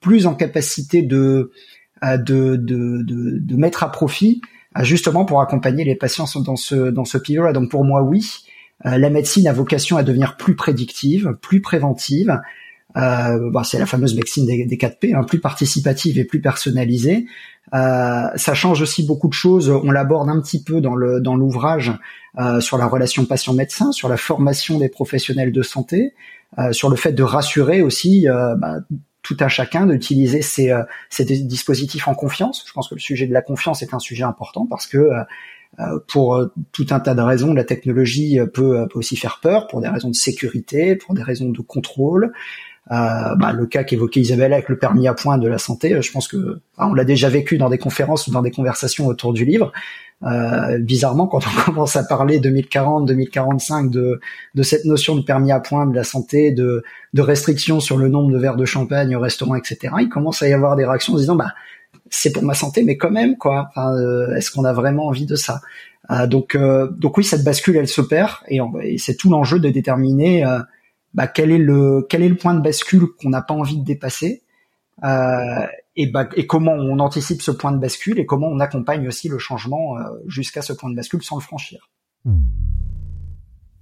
plus 0.00 0.26
en 0.26 0.34
capacité 0.34 1.02
de, 1.02 1.50
euh, 2.02 2.16
de, 2.16 2.56
de, 2.56 3.02
de, 3.02 3.38
de 3.38 3.56
mettre 3.56 3.82
à 3.82 3.92
profit, 3.92 4.40
euh, 4.78 4.84
justement 4.84 5.24
pour 5.26 5.42
accompagner 5.42 5.84
les 5.84 5.96
patients 5.96 6.26
dans 6.40 6.56
ce, 6.56 6.90
dans 6.90 7.04
ce 7.04 7.18
pivot-là. 7.18 7.52
Donc 7.52 7.70
pour 7.70 7.84
moi, 7.84 8.02
oui, 8.02 8.46
la 8.84 9.08
médecine 9.08 9.46
a 9.48 9.54
vocation 9.54 9.96
à 9.96 10.02
devenir 10.02 10.36
plus 10.36 10.54
prédictive, 10.54 11.34
plus 11.40 11.62
préventive, 11.62 12.38
euh, 12.96 13.50
bah, 13.50 13.62
c'est 13.64 13.78
la 13.78 13.86
fameuse 13.86 14.14
médecine 14.14 14.46
des, 14.46 14.64
des 14.64 14.76
4P, 14.76 15.14
hein, 15.14 15.24
plus 15.24 15.40
participative 15.40 16.18
et 16.18 16.24
plus 16.24 16.40
personnalisée. 16.40 17.26
Euh, 17.74 18.28
ça 18.36 18.54
change 18.54 18.80
aussi 18.80 19.04
beaucoup 19.04 19.28
de 19.28 19.34
choses. 19.34 19.68
On 19.68 19.90
l'aborde 19.90 20.28
un 20.28 20.40
petit 20.40 20.62
peu 20.62 20.80
dans 20.80 20.94
le 20.94 21.20
dans 21.20 21.34
l'ouvrage 21.34 21.92
euh, 22.38 22.60
sur 22.60 22.78
la 22.78 22.86
relation 22.86 23.24
patient-médecin, 23.24 23.92
sur 23.92 24.08
la 24.08 24.16
formation 24.16 24.78
des 24.78 24.88
professionnels 24.88 25.52
de 25.52 25.62
santé, 25.62 26.14
euh, 26.58 26.72
sur 26.72 26.88
le 26.88 26.96
fait 26.96 27.12
de 27.12 27.22
rassurer 27.22 27.82
aussi 27.82 28.28
euh, 28.28 28.54
bah, 28.54 28.76
tout 29.22 29.36
un 29.40 29.48
chacun 29.48 29.86
d'utiliser 29.86 30.42
ces, 30.42 30.70
euh, 30.70 30.82
ces 31.10 31.24
dispositifs 31.24 32.06
en 32.08 32.14
confiance. 32.14 32.64
Je 32.66 32.72
pense 32.72 32.88
que 32.88 32.94
le 32.94 33.00
sujet 33.00 33.26
de 33.26 33.32
la 33.32 33.42
confiance 33.42 33.82
est 33.82 33.92
un 33.92 33.98
sujet 33.98 34.22
important 34.22 34.66
parce 34.66 34.86
que 34.86 35.10
pour 36.08 36.42
tout 36.72 36.86
un 36.88 37.00
tas 37.00 37.14
de 37.14 37.20
raisons, 37.20 37.52
la 37.52 37.64
technologie 37.64 38.38
peut, 38.54 38.86
aussi 38.94 39.16
faire 39.16 39.40
peur 39.42 39.66
pour 39.66 39.82
des 39.82 39.88
raisons 39.88 40.08
de 40.08 40.14
sécurité, 40.14 40.96
pour 40.96 41.14
des 41.14 41.22
raisons 41.22 41.50
de 41.50 41.60
contrôle, 41.60 42.32
bah, 42.88 43.52
le 43.52 43.66
cas 43.66 43.82
qu'évoquait 43.82 44.20
Isabelle 44.20 44.52
avec 44.52 44.68
le 44.68 44.78
permis 44.78 45.08
à 45.08 45.14
point 45.14 45.38
de 45.38 45.48
la 45.48 45.58
santé, 45.58 45.92
euh, 45.92 46.02
je 46.02 46.12
pense 46.12 46.28
que 46.28 46.60
on 46.78 46.94
l'a 46.94 47.04
déjà 47.04 47.28
vécu 47.28 47.58
dans 47.58 47.68
des 47.68 47.78
conférences 47.78 48.26
ou 48.28 48.30
dans 48.30 48.42
des 48.42 48.52
conversations 48.52 49.06
autour 49.06 49.32
du 49.32 49.44
livre. 49.44 49.72
Euh, 50.22 50.78
bizarrement, 50.78 51.26
quand 51.26 51.40
on 51.46 51.62
commence 51.64 51.96
à 51.96 52.04
parler 52.04 52.38
2040, 52.38 53.06
2045 53.06 53.90
de, 53.90 54.20
de 54.54 54.62
cette 54.62 54.84
notion 54.84 55.16
de 55.16 55.22
permis 55.22 55.50
à 55.50 55.58
point 55.58 55.86
de 55.86 55.94
la 55.94 56.04
santé, 56.04 56.52
de, 56.52 56.84
de 57.12 57.22
restrictions 57.22 57.80
sur 57.80 57.96
le 57.96 58.08
nombre 58.08 58.30
de 58.30 58.38
verres 58.38 58.56
de 58.56 58.64
champagne 58.64 59.14
au 59.16 59.20
restaurant, 59.20 59.56
etc., 59.56 59.94
il 60.00 60.08
commence 60.08 60.42
à 60.42 60.48
y 60.48 60.52
avoir 60.52 60.76
des 60.76 60.84
réactions 60.84 61.14
en 61.14 61.16
disant 61.16 61.36
bah 61.36 61.52
c'est 62.08 62.32
pour 62.32 62.44
ma 62.44 62.54
santé, 62.54 62.84
mais 62.84 62.96
quand 62.96 63.10
même 63.10 63.36
quoi. 63.36 63.70
Euh, 63.76 64.36
est-ce 64.36 64.52
qu'on 64.52 64.64
a 64.64 64.72
vraiment 64.72 65.06
envie 65.06 65.26
de 65.26 65.34
ça? 65.34 65.60
Donc 66.28 66.56
donc 66.56 67.18
oui, 67.18 67.24
cette 67.24 67.42
bascule 67.42 67.76
elle 67.76 67.88
s'opère 67.88 68.44
et, 68.46 68.60
et 68.84 68.96
c'est 68.96 69.16
tout 69.16 69.28
l'enjeu 69.28 69.58
de 69.58 69.68
déterminer 69.70 70.44
bah, 71.16 71.26
quel 71.26 71.50
est 71.50 71.58
le 71.58 72.06
quel 72.08 72.22
est 72.22 72.28
le 72.28 72.36
point 72.36 72.54
de 72.54 72.60
bascule 72.60 73.08
qu'on 73.18 73.30
n'a 73.30 73.42
pas 73.42 73.54
envie 73.54 73.78
de 73.78 73.84
dépasser 73.84 74.44
euh, 75.04 75.66
et, 75.96 76.06
bah, 76.06 76.28
et 76.36 76.46
comment 76.46 76.74
on 76.74 76.98
anticipe 77.00 77.42
ce 77.42 77.50
point 77.50 77.72
de 77.72 77.78
bascule 77.78 78.20
et 78.20 78.26
comment 78.26 78.48
on 78.48 78.60
accompagne 78.60 79.08
aussi 79.08 79.28
le 79.28 79.38
changement 79.38 79.98
euh, 79.98 80.02
jusqu'à 80.28 80.62
ce 80.62 80.72
point 80.72 80.90
de 80.90 80.94
bascule 80.94 81.22
sans 81.22 81.36
le 81.36 81.42
franchir. 81.42 81.90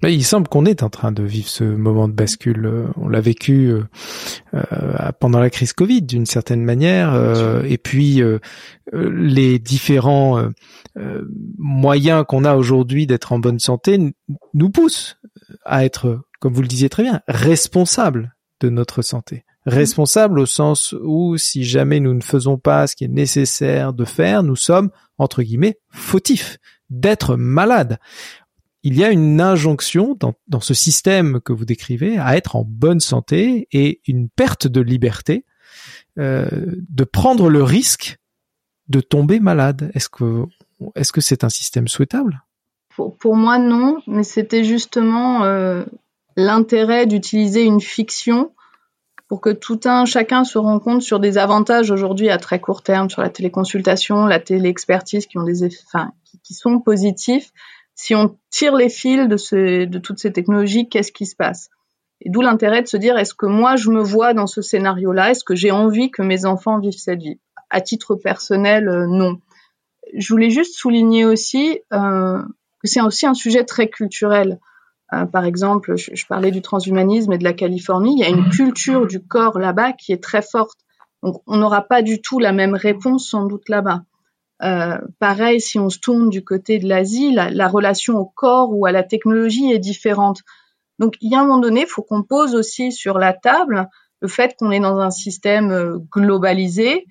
Il 0.09 0.25
semble 0.25 0.49
qu'on 0.49 0.67
est 0.67 0.83
en 0.83 0.91
train 0.91 1.13
de 1.13 1.23
vivre 1.23 1.49
ce 1.49 1.65
moment 1.65 2.09
de 2.09 2.13
bascule. 2.13 2.67
Euh, 2.67 2.87
on 2.97 3.09
l'a 3.09 3.21
vécu 3.21 3.69
euh, 3.69 3.85
euh, 4.55 5.13
pendant 5.19 5.41
la 5.41 5.51
crise 5.51 5.73
Covid 5.73 6.03
d'une 6.03 6.27
certaine 6.27 6.63
manière, 6.63 7.15
et 7.65 7.79
puis 7.79 8.23
les 8.93 9.59
différents 9.59 10.51
moyens 11.59 12.25
qu'on 12.29 12.45
a 12.45 12.55
aujourd'hui 12.55 13.07
d'être 13.07 13.33
en 13.33 13.39
bonne 13.39 13.59
santé 13.59 14.15
nous 14.53 14.71
poussent 14.71 15.19
à 15.65 15.85
être 15.85 16.21
comme 16.45 16.53
vous 16.53 16.61
le 16.61 16.69
disiez 16.69 16.91
très 16.91 17.03
bien, 17.03 17.23
responsable 17.27 18.37
de 18.61 18.69
notre 18.69 19.01
santé. 19.01 19.47
Responsable 19.65 20.39
au 20.39 20.45
sens 20.45 20.95
où 21.03 21.39
si 21.39 21.65
jamais 21.65 22.01
nous 22.01 22.13
ne 22.13 22.21
faisons 22.21 22.59
pas 22.59 22.87
ce 22.87 22.95
qui 22.95 23.05
est 23.05 23.09
nécessaire 23.09 23.95
de 23.95 24.05
faire, 24.05 24.43
nous 24.43 24.55
sommes, 24.55 24.91
entre 25.17 25.43
guillemets, 25.43 25.79
fautifs, 25.89 26.59
d'être 26.91 27.37
malades. 27.37 27.99
Il 28.83 28.95
y 28.95 29.05
a 29.05 29.11
une 29.11 29.41
injonction 29.41 30.19
dans, 30.21 30.61
ce 30.61 30.75
système 30.75 31.41
que 31.41 31.55
vous 31.55 31.65
décrivez 31.65 32.19
à 32.19 32.37
être 32.37 32.57
en 32.57 32.65
bonne 32.69 33.01
santé 33.01 33.67
et 33.73 34.03
une 34.07 34.29
perte 34.29 34.67
de 34.67 34.83
liberté 34.83 35.47
euh, 36.19 36.47
de 36.91 37.05
prendre 37.05 37.49
le 37.49 37.63
risque 37.63 38.19
de 38.89 39.01
tomber 39.01 39.41
malade. 39.41 39.91
Est-ce 39.95 40.11
que 40.11 40.45
est-ce 40.95 41.13
que 41.13 41.23
c'est 41.23 41.43
un 41.43 41.49
système 41.49 41.89
souhaitable? 41.89 42.45
Pour, 42.95 43.17
pour, 43.17 43.35
moi 43.35 43.59
non, 43.59 44.03
mais 44.07 44.25
c'était 44.25 44.63
justement 44.63 45.45
euh, 45.45 45.85
l'intérêt 46.37 47.07
d'utiliser 47.07 47.63
une 47.63 47.81
fiction 47.81 48.53
pour 49.29 49.41
que 49.41 49.51
tout 49.51 49.81
un 49.85 50.05
chacun 50.05 50.45
se 50.45 50.59
rende 50.59 50.83
compte 50.83 51.03
sur 51.03 51.19
des 51.19 51.39
avantages 51.39 51.91
aujourd'hui 51.91 52.31
à 52.31 52.39
très 52.39 52.61
court 52.61 52.83
terme 52.83 53.09
sur 53.09 53.23
la 53.23 53.31
téléconsultation, 53.31 54.27
la 54.27 54.39
téléexpertise 54.39 55.27
qui 55.27 55.39
ont 55.39 55.45
des 55.45 55.65
enfin, 55.87 56.13
qui, 56.43 56.55
sont 56.55 56.79
positifs. 56.81 57.51
Si 57.95 58.15
on 58.15 58.37
tire 58.51 58.75
les 58.75 58.89
fils 58.89 59.29
de, 59.29 59.37
ce, 59.37 59.85
de 59.85 59.99
toutes 59.99 60.19
ces 60.19 60.33
technologies, 60.33 60.89
qu'est-ce 60.89 61.13
qui 61.13 61.27
se 61.27 61.37
passe? 61.37 61.71
Et 62.21 62.31
d'où 62.31 62.43
l'intérêt 62.43 62.83
de 62.83 62.87
se 62.87 62.97
dire 62.97 63.17
est-ce 63.19 63.35
que 63.35 63.47
moi 63.47 63.77
je 63.77 63.91
me 63.91 64.03
vois 64.03 64.35
dans 64.35 64.47
ce 64.47 64.63
scénario-là? 64.63 65.31
Est-ce 65.31 65.45
que 65.45 65.55
j'ai 65.55 65.71
envie 65.71 66.11
que 66.11 66.23
mes 66.23 66.45
enfants 66.45 66.79
vivent 66.79 66.93
cette 66.93 67.21
vie? 67.21 67.41
À 67.71 67.81
titre 67.81 68.15
personnel, 68.15 68.89
euh, 68.89 69.07
non. 69.07 69.39
Je 70.17 70.33
voulais 70.33 70.51
juste 70.51 70.75
souligner 70.77 71.25
aussi 71.25 71.81
euh, 71.93 72.43
que 72.81 72.89
c'est 72.89 73.01
aussi 73.01 73.27
un 73.27 73.35
sujet 73.35 73.65
très 73.65 73.89
culturel. 73.89 74.59
Euh, 75.13 75.27
par 75.27 75.45
exemple, 75.45 75.97
je, 75.97 76.27
parlais 76.27 76.51
du 76.51 76.63
transhumanisme 76.63 77.33
et 77.33 77.39
de 77.39 77.45
la 77.45 77.53
Californie. 77.53 78.15
Il 78.17 78.21
y 78.21 78.25
a 78.25 78.29
une 78.29 78.49
culture 78.49 79.07
du 79.07 79.23
corps 79.23 79.59
là-bas 79.59 79.93
qui 79.93 80.13
est 80.13 80.23
très 80.23 80.43
forte. 80.43 80.79
Donc, 81.23 81.43
on 81.47 81.57
n'aura 81.57 81.83
pas 81.83 82.03
du 82.03 82.21
tout 82.21 82.39
la 82.39 82.53
même 82.53 82.75
réponse 82.75 83.29
sans 83.29 83.47
doute 83.47 83.69
là-bas. 83.69 84.03
Euh, 84.63 84.99
pareil, 85.19 85.61
si 85.61 85.79
on 85.79 85.91
se 85.91 85.99
tourne 85.99 86.31
du 86.31 86.45
côté 86.45 86.79
de 86.79 86.89
l'Asie, 86.89 87.33
la, 87.33 87.69
relation 87.69 88.17
au 88.17 88.25
corps 88.25 88.71
ou 88.73 88.87
à 88.87 88.93
la 88.93 89.03
technologie 89.03 89.73
est 89.73 89.79
différente. 89.79 90.41
Donc, 90.99 91.17
il 91.21 91.33
y 91.33 91.35
a 91.35 91.41
un 91.41 91.45
moment 91.45 91.59
donné, 91.59 91.83
il 91.83 91.87
faut 91.87 92.03
qu'on 92.03 92.23
pose 92.23 92.55
aussi 92.55 92.93
sur 92.93 93.19
la 93.19 93.33
table 93.33 93.89
le 94.21 94.29
fait 94.29 94.55
qu'on 94.59 94.71
est 94.71 94.81
dans 94.81 94.99
un 94.99 95.11
système 95.11 95.71
euh, 95.71 95.99
globalisé, 96.11 97.05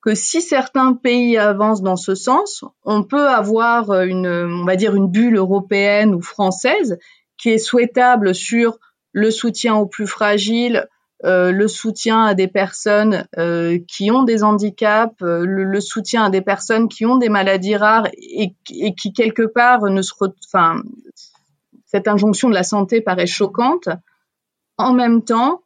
que 0.00 0.14
si 0.14 0.40
certains 0.40 0.94
pays 0.94 1.36
avancent 1.36 1.82
dans 1.82 1.96
ce 1.96 2.14
sens, 2.14 2.64
on 2.84 3.02
peut 3.02 3.28
avoir 3.28 4.02
une, 4.02 4.26
on 4.26 4.64
va 4.64 4.76
dire 4.76 4.94
une 4.94 5.08
bulle 5.08 5.36
européenne 5.36 6.14
ou 6.14 6.20
française 6.20 6.98
qui 7.38 7.50
est 7.50 7.58
souhaitable 7.58 8.34
sur 8.34 8.78
le 9.12 9.30
soutien 9.30 9.76
aux 9.76 9.86
plus 9.86 10.06
fragiles, 10.06 10.88
euh, 11.24 11.52
le 11.52 11.68
soutien 11.68 12.24
à 12.24 12.34
des 12.34 12.48
personnes 12.48 13.26
euh, 13.38 13.78
qui 13.88 14.10
ont 14.10 14.24
des 14.24 14.42
handicaps, 14.42 15.14
euh, 15.22 15.46
le, 15.46 15.80
soutien 15.80 16.24
à 16.24 16.30
des 16.30 16.42
personnes 16.42 16.88
qui 16.88 17.06
ont 17.06 17.16
des 17.16 17.30
maladies 17.30 17.76
rares 17.76 18.08
et, 18.14 18.54
et 18.70 18.94
qui 18.94 19.12
quelque 19.14 19.46
part 19.46 19.82
ne 19.84 20.02
se, 20.02 20.12
enfin, 20.46 20.82
cette 21.86 22.08
injonction 22.08 22.50
de 22.50 22.54
la 22.54 22.64
santé 22.64 23.00
paraît 23.00 23.26
choquante. 23.26 23.88
En 24.76 24.92
même 24.92 25.22
temps, 25.22 25.62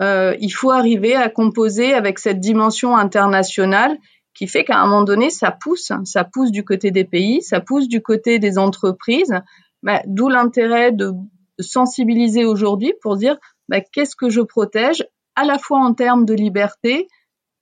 il 0.00 0.50
faut 0.50 0.72
arriver 0.72 1.14
à 1.14 1.30
composer 1.30 1.94
avec 1.94 2.18
cette 2.18 2.40
dimension 2.40 2.96
internationale 2.96 3.96
qui 4.34 4.46
fait 4.46 4.64
qu'à 4.64 4.78
un 4.78 4.86
moment 4.86 5.02
donné, 5.02 5.30
ça 5.30 5.50
pousse, 5.50 5.92
ça 6.04 6.24
pousse 6.24 6.50
du 6.50 6.64
côté 6.64 6.90
des 6.90 7.04
pays, 7.04 7.42
ça 7.42 7.60
pousse 7.60 7.88
du 7.88 8.02
côté 8.02 8.38
des 8.38 8.58
entreprises, 8.58 9.34
bah, 9.82 10.02
d'où 10.06 10.28
l'intérêt 10.28 10.92
de, 10.92 11.12
sensibiliser 11.58 12.44
aujourd'hui 12.44 12.92
pour 13.00 13.16
dire 13.16 13.36
bah, 13.68 13.80
qu'est-ce 13.80 14.16
que 14.16 14.28
je 14.28 14.40
protège 14.40 15.06
à 15.34 15.44
la 15.44 15.58
fois 15.58 15.80
en 15.80 15.94
termes 15.94 16.24
de 16.24 16.34
liberté, 16.34 17.08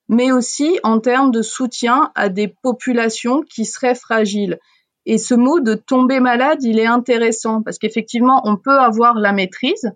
mais 0.09 0.33
aussi 0.33 0.79
en 0.83 1.00
termes 1.00 1.31
de 1.31 1.42
soutien 1.42 2.11
à 2.14 2.29
des 2.29 2.48
populations 2.48 3.42
qui 3.42 3.64
seraient 3.64 3.94
fragiles. 3.94 4.59
Et 5.07 5.18
ce 5.18 5.35
mot 5.35 5.61
de 5.61 5.74
tomber 5.74 6.20
malade, 6.20 6.62
il 6.62 6.79
est 6.79 6.87
intéressant 6.87 7.62
parce 7.62 7.79
qu'effectivement, 7.79 8.40
on 8.44 8.57
peut 8.57 8.79
avoir 8.79 9.14
la 9.14 9.33
maîtrise. 9.33 9.92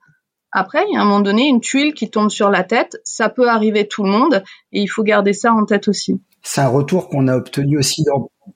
Après, 0.51 0.85
il 0.89 0.95
y 0.95 0.97
a 0.97 1.03
un 1.03 1.05
moment 1.05 1.21
donné 1.21 1.47
une 1.47 1.61
tuile 1.61 1.95
qui 1.95 2.11
tombe 2.11 2.31
sur 2.31 2.51
la 2.51 2.65
tête. 2.65 2.99
Ça 3.05 3.29
peut 3.29 3.49
arriver 3.49 3.87
tout 3.87 4.03
le 4.03 4.11
monde 4.11 4.43
et 4.73 4.81
il 4.81 4.87
faut 4.87 5.03
garder 5.03 5.33
ça 5.33 5.53
en 5.53 5.65
tête 5.65 5.89
aussi. 5.89 6.21
C'est 6.43 6.61
un 6.61 6.69
retour 6.69 7.09
qu'on 7.09 7.29
a 7.29 7.37
obtenu 7.37 7.79
aussi 7.79 8.05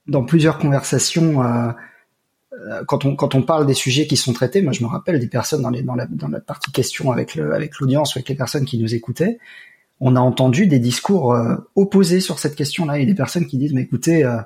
dans, 0.06 0.24
plusieurs 0.24 0.58
conversations. 0.58 1.42
Euh, 1.42 1.72
quand 2.86 3.04
on 3.04 3.16
quand 3.16 3.34
on 3.34 3.42
parle 3.42 3.66
des 3.66 3.74
sujets 3.74 4.06
qui 4.06 4.16
sont 4.16 4.32
traités, 4.32 4.62
moi 4.62 4.72
je 4.72 4.82
me 4.82 4.88
rappelle 4.88 5.18
des 5.18 5.28
personnes 5.28 5.62
dans 5.62 5.70
les 5.70 5.82
dans 5.82 5.94
la 5.94 6.06
dans 6.06 6.28
la 6.28 6.40
partie 6.40 6.70
question 6.72 7.12
avec 7.12 7.34
le 7.34 7.54
avec 7.54 7.78
l'audience 7.78 8.16
avec 8.16 8.28
les 8.28 8.34
personnes 8.34 8.64
qui 8.64 8.78
nous 8.78 8.94
écoutaient, 8.94 9.38
on 10.04 10.16
a 10.16 10.20
entendu 10.20 10.66
des 10.66 10.80
discours 10.80 11.32
euh, 11.32 11.54
opposés 11.76 12.18
sur 12.18 12.40
cette 12.40 12.56
question-là. 12.56 12.98
Il 12.98 13.02
y 13.02 13.04
a 13.04 13.06
des 13.06 13.14
personnes 13.14 13.46
qui 13.46 13.56
disent, 13.56 13.72
mais 13.72 13.82
écoutez, 13.82 14.24
euh, 14.24 14.38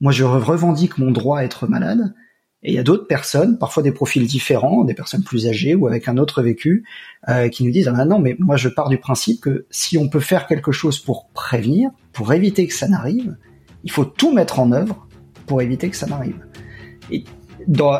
moi 0.00 0.10
je 0.10 0.24
revendique 0.24 0.98
mon 0.98 1.12
droit 1.12 1.38
à 1.38 1.44
être 1.44 1.68
malade. 1.68 2.12
Et 2.64 2.72
il 2.72 2.74
y 2.74 2.78
a 2.78 2.82
d'autres 2.82 3.06
personnes, 3.06 3.58
parfois 3.58 3.84
des 3.84 3.92
profils 3.92 4.26
différents, 4.26 4.82
des 4.82 4.94
personnes 4.94 5.22
plus 5.22 5.46
âgées 5.46 5.76
ou 5.76 5.86
avec 5.86 6.08
un 6.08 6.16
autre 6.16 6.42
vécu, 6.42 6.84
euh, 7.28 7.48
qui 7.48 7.62
nous 7.62 7.70
disent, 7.70 7.92
ah 7.94 8.04
non, 8.04 8.18
mais 8.18 8.34
moi 8.40 8.56
je 8.56 8.68
pars 8.68 8.88
du 8.88 8.98
principe 8.98 9.40
que 9.40 9.66
si 9.70 9.98
on 9.98 10.08
peut 10.08 10.18
faire 10.18 10.48
quelque 10.48 10.72
chose 10.72 10.98
pour 10.98 11.28
prévenir, 11.28 11.90
pour 12.12 12.32
éviter 12.32 12.66
que 12.66 12.74
ça 12.74 12.88
n'arrive, 12.88 13.36
il 13.84 13.92
faut 13.92 14.04
tout 14.04 14.32
mettre 14.32 14.58
en 14.58 14.72
œuvre 14.72 15.06
pour 15.46 15.62
éviter 15.62 15.90
que 15.90 15.96
ça 15.96 16.06
n'arrive. 16.06 16.40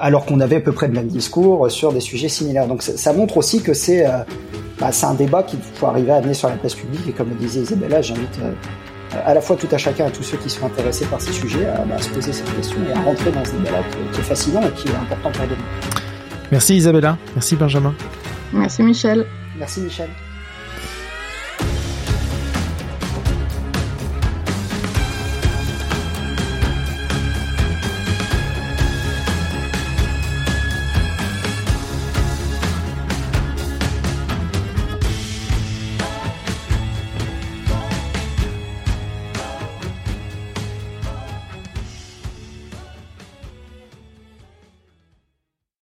Alors 0.01 0.27
qu'on 0.27 0.41
avait 0.41 0.57
à 0.57 0.61
peu 0.61 0.73
près 0.73 0.89
le 0.89 0.93
même 0.93 1.09
discours 1.09 1.71
sur 1.71 1.93
des 1.93 2.01
sujets 2.01 2.29
similaires. 2.29 2.67
Donc 2.67 2.83
ça, 2.83 3.13
montre 3.13 3.37
aussi 3.37 3.63
que 3.63 3.75
c'est 3.75 4.07
euh, 4.07 4.19
bah, 4.81 4.93
c'est 4.93 5.07
un 5.07 5.15
débat 5.15 5.43
qu'il 5.43 5.59
faut 5.61 5.87
arriver 5.87 6.11
à 6.11 6.17
amener 6.17 6.35
sur 6.35 6.49
la 6.49 6.57
place 6.57 6.75
publique. 6.75 7.07
Et 7.09 7.13
comme 7.13 7.31
le 7.31 7.37
disait 7.37 7.61
Isabella, 7.61 8.03
j'invite 8.03 8.39
euh, 8.43 8.53
à 9.25 9.35
la 9.35 9.41
fois 9.41 9.57
tout 9.57 9.69
à 9.71 9.79
chacun 9.79 10.09
et 10.09 10.11
tous 10.11 10.23
ceux 10.23 10.37
qui 10.37 10.51
sont 10.51 10.67
intéressés 10.67 11.07
par 11.07 11.21
ces 11.21 11.33
sujets 11.33 11.67
à, 11.67 11.85
bah, 11.85 11.99
se 11.99 12.09
poser 12.11 12.33
cette 12.33 12.55
question 12.57 12.79
et 12.89 12.93
à 12.93 13.01
rentrer 13.01 13.31
dans 13.31 13.45
ce 13.45 13.53
débat-là 13.53 13.83
qui, 14.13 14.21
est 14.21 14.25
fascinant 14.25 14.63
et 14.63 14.73
qui 14.73 14.89
est 14.89 14.95
important 14.95 15.31
pour 15.31 15.47
nous. 15.47 15.55
Merci 16.51 16.77
Isabella, 16.77 17.17
merci 17.35 17.57
Benjamin. 17.57 17.95
Merci 18.53 18.83
Michel. 18.83 19.27
Merci 19.59 19.81
Michel. 19.81 20.09